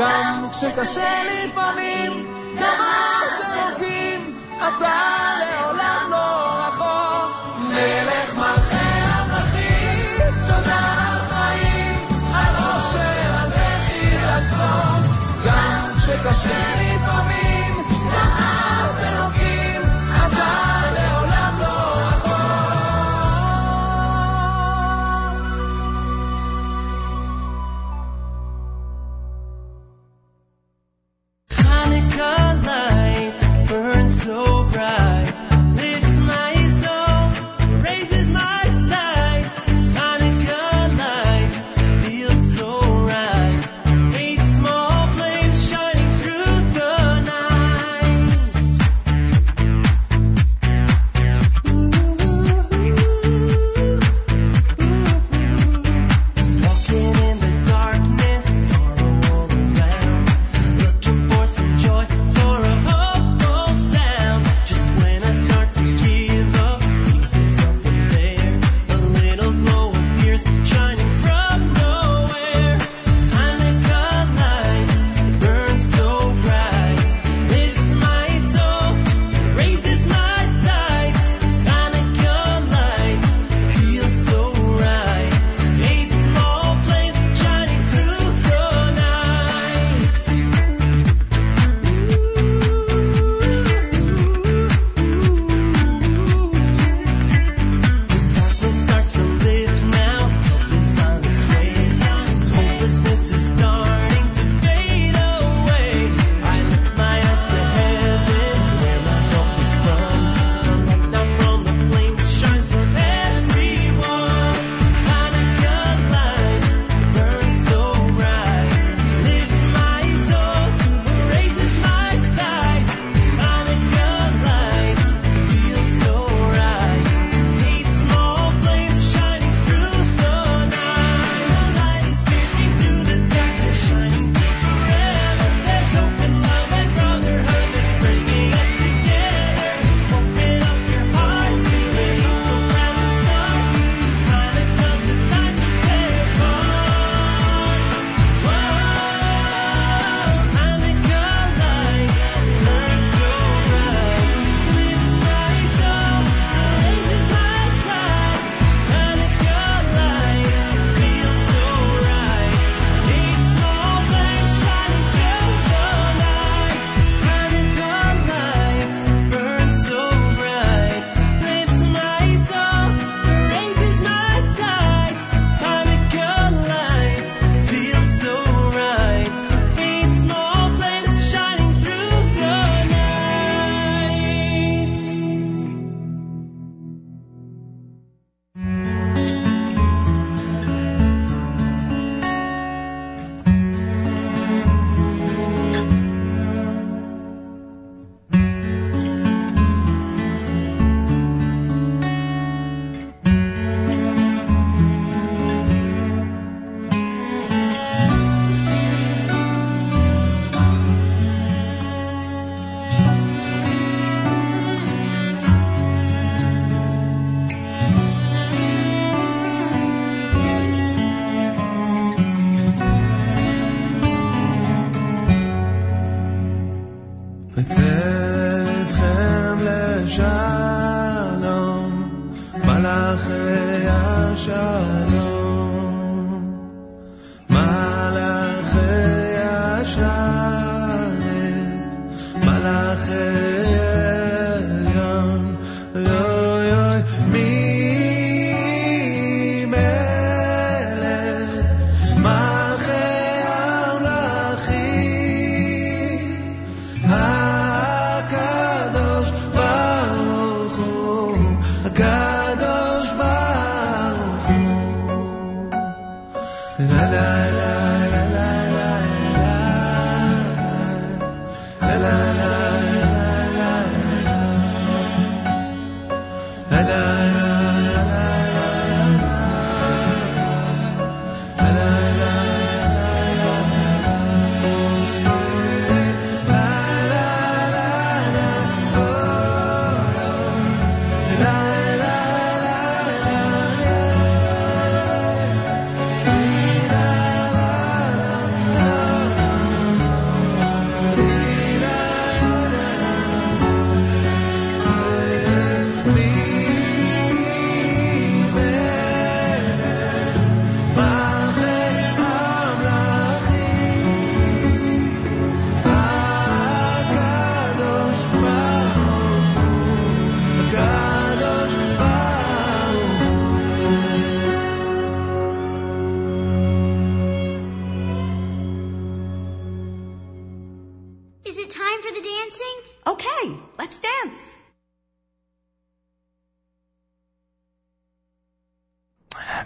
[0.00, 2.26] גם כשקשה לפעמים,
[2.60, 4.98] גם אז אלוקים, אתה
[5.40, 10.80] לעולם לא רחוק, מלך מלכי המלכים, תודה
[11.10, 11.94] על חיים,
[12.34, 15.02] על אושר, על בכי רצון,
[15.46, 16.99] גם כשקשה לפעמים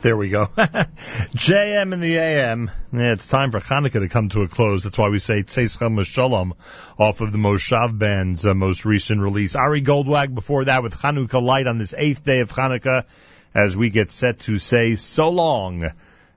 [0.05, 0.45] There we go.
[0.57, 2.71] JM in the AM.
[2.93, 4.85] Yeah, it's time for Hanukkah to come to a close.
[4.85, 6.53] That's why we say Tzeis Shalom
[6.99, 9.57] off of the Moshav Band's uh, most recent release.
[9.57, 13.07] Ari Goldwag before that with Hanukkah Light on this eighth day of Hanukkah
[13.55, 15.91] as we get set to say so long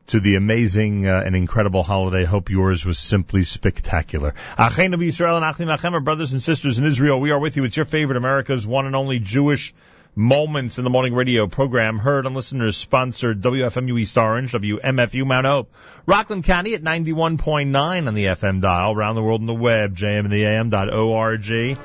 [0.07, 2.23] to the amazing uh, and incredible holiday.
[2.23, 4.33] Hope yours was simply spectacular.
[4.57, 7.19] Achenu Yisrael and Achim Achem, our brothers and sisters in Israel.
[7.19, 7.65] We are with you.
[7.65, 9.73] It's your favorite America's one and only Jewish
[10.17, 15.45] Moments in the Morning Radio program, heard on listeners sponsored WFMU East Orange, WMFU Mount
[15.45, 15.71] Hope,
[16.07, 21.77] Rockland County at 91.9 on the FM dial, around the world on the web, jmintheam.org.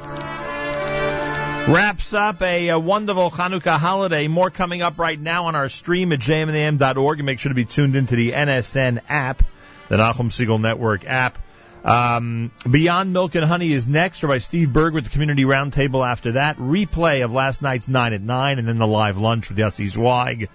[1.74, 4.28] Wraps up a, a wonderful Hanukkah holiday.
[4.28, 7.66] More coming up right now on our stream at jmintheam.org, and make sure to be
[7.66, 9.42] tuned into the NSN app,
[9.90, 11.36] the Nachum Segal Network app.
[11.84, 16.06] Um, Beyond Milk and Honey is next, or by Steve Burg with the Community Roundtable
[16.06, 16.56] after that.
[16.58, 20.48] Replay of last night's 9 at 9, and then the live lunch with Yossi Zweig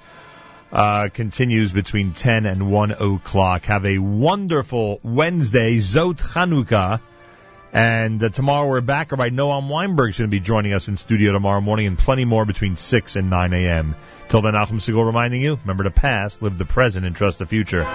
[0.71, 3.65] uh, continues between 10 and 1 o'clock.
[3.65, 7.01] Have a wonderful Wednesday, Zot Chanukah.
[7.73, 9.11] And uh, tomorrow we're back.
[9.11, 12.45] Rabbi Noam Weinberg's going to be joining us in studio tomorrow morning, and plenty more
[12.45, 13.95] between 6 and 9 a.m.
[14.29, 17.45] Till then, Nachum Segal reminding you, remember the past, live the present, and trust the
[17.45, 17.85] future.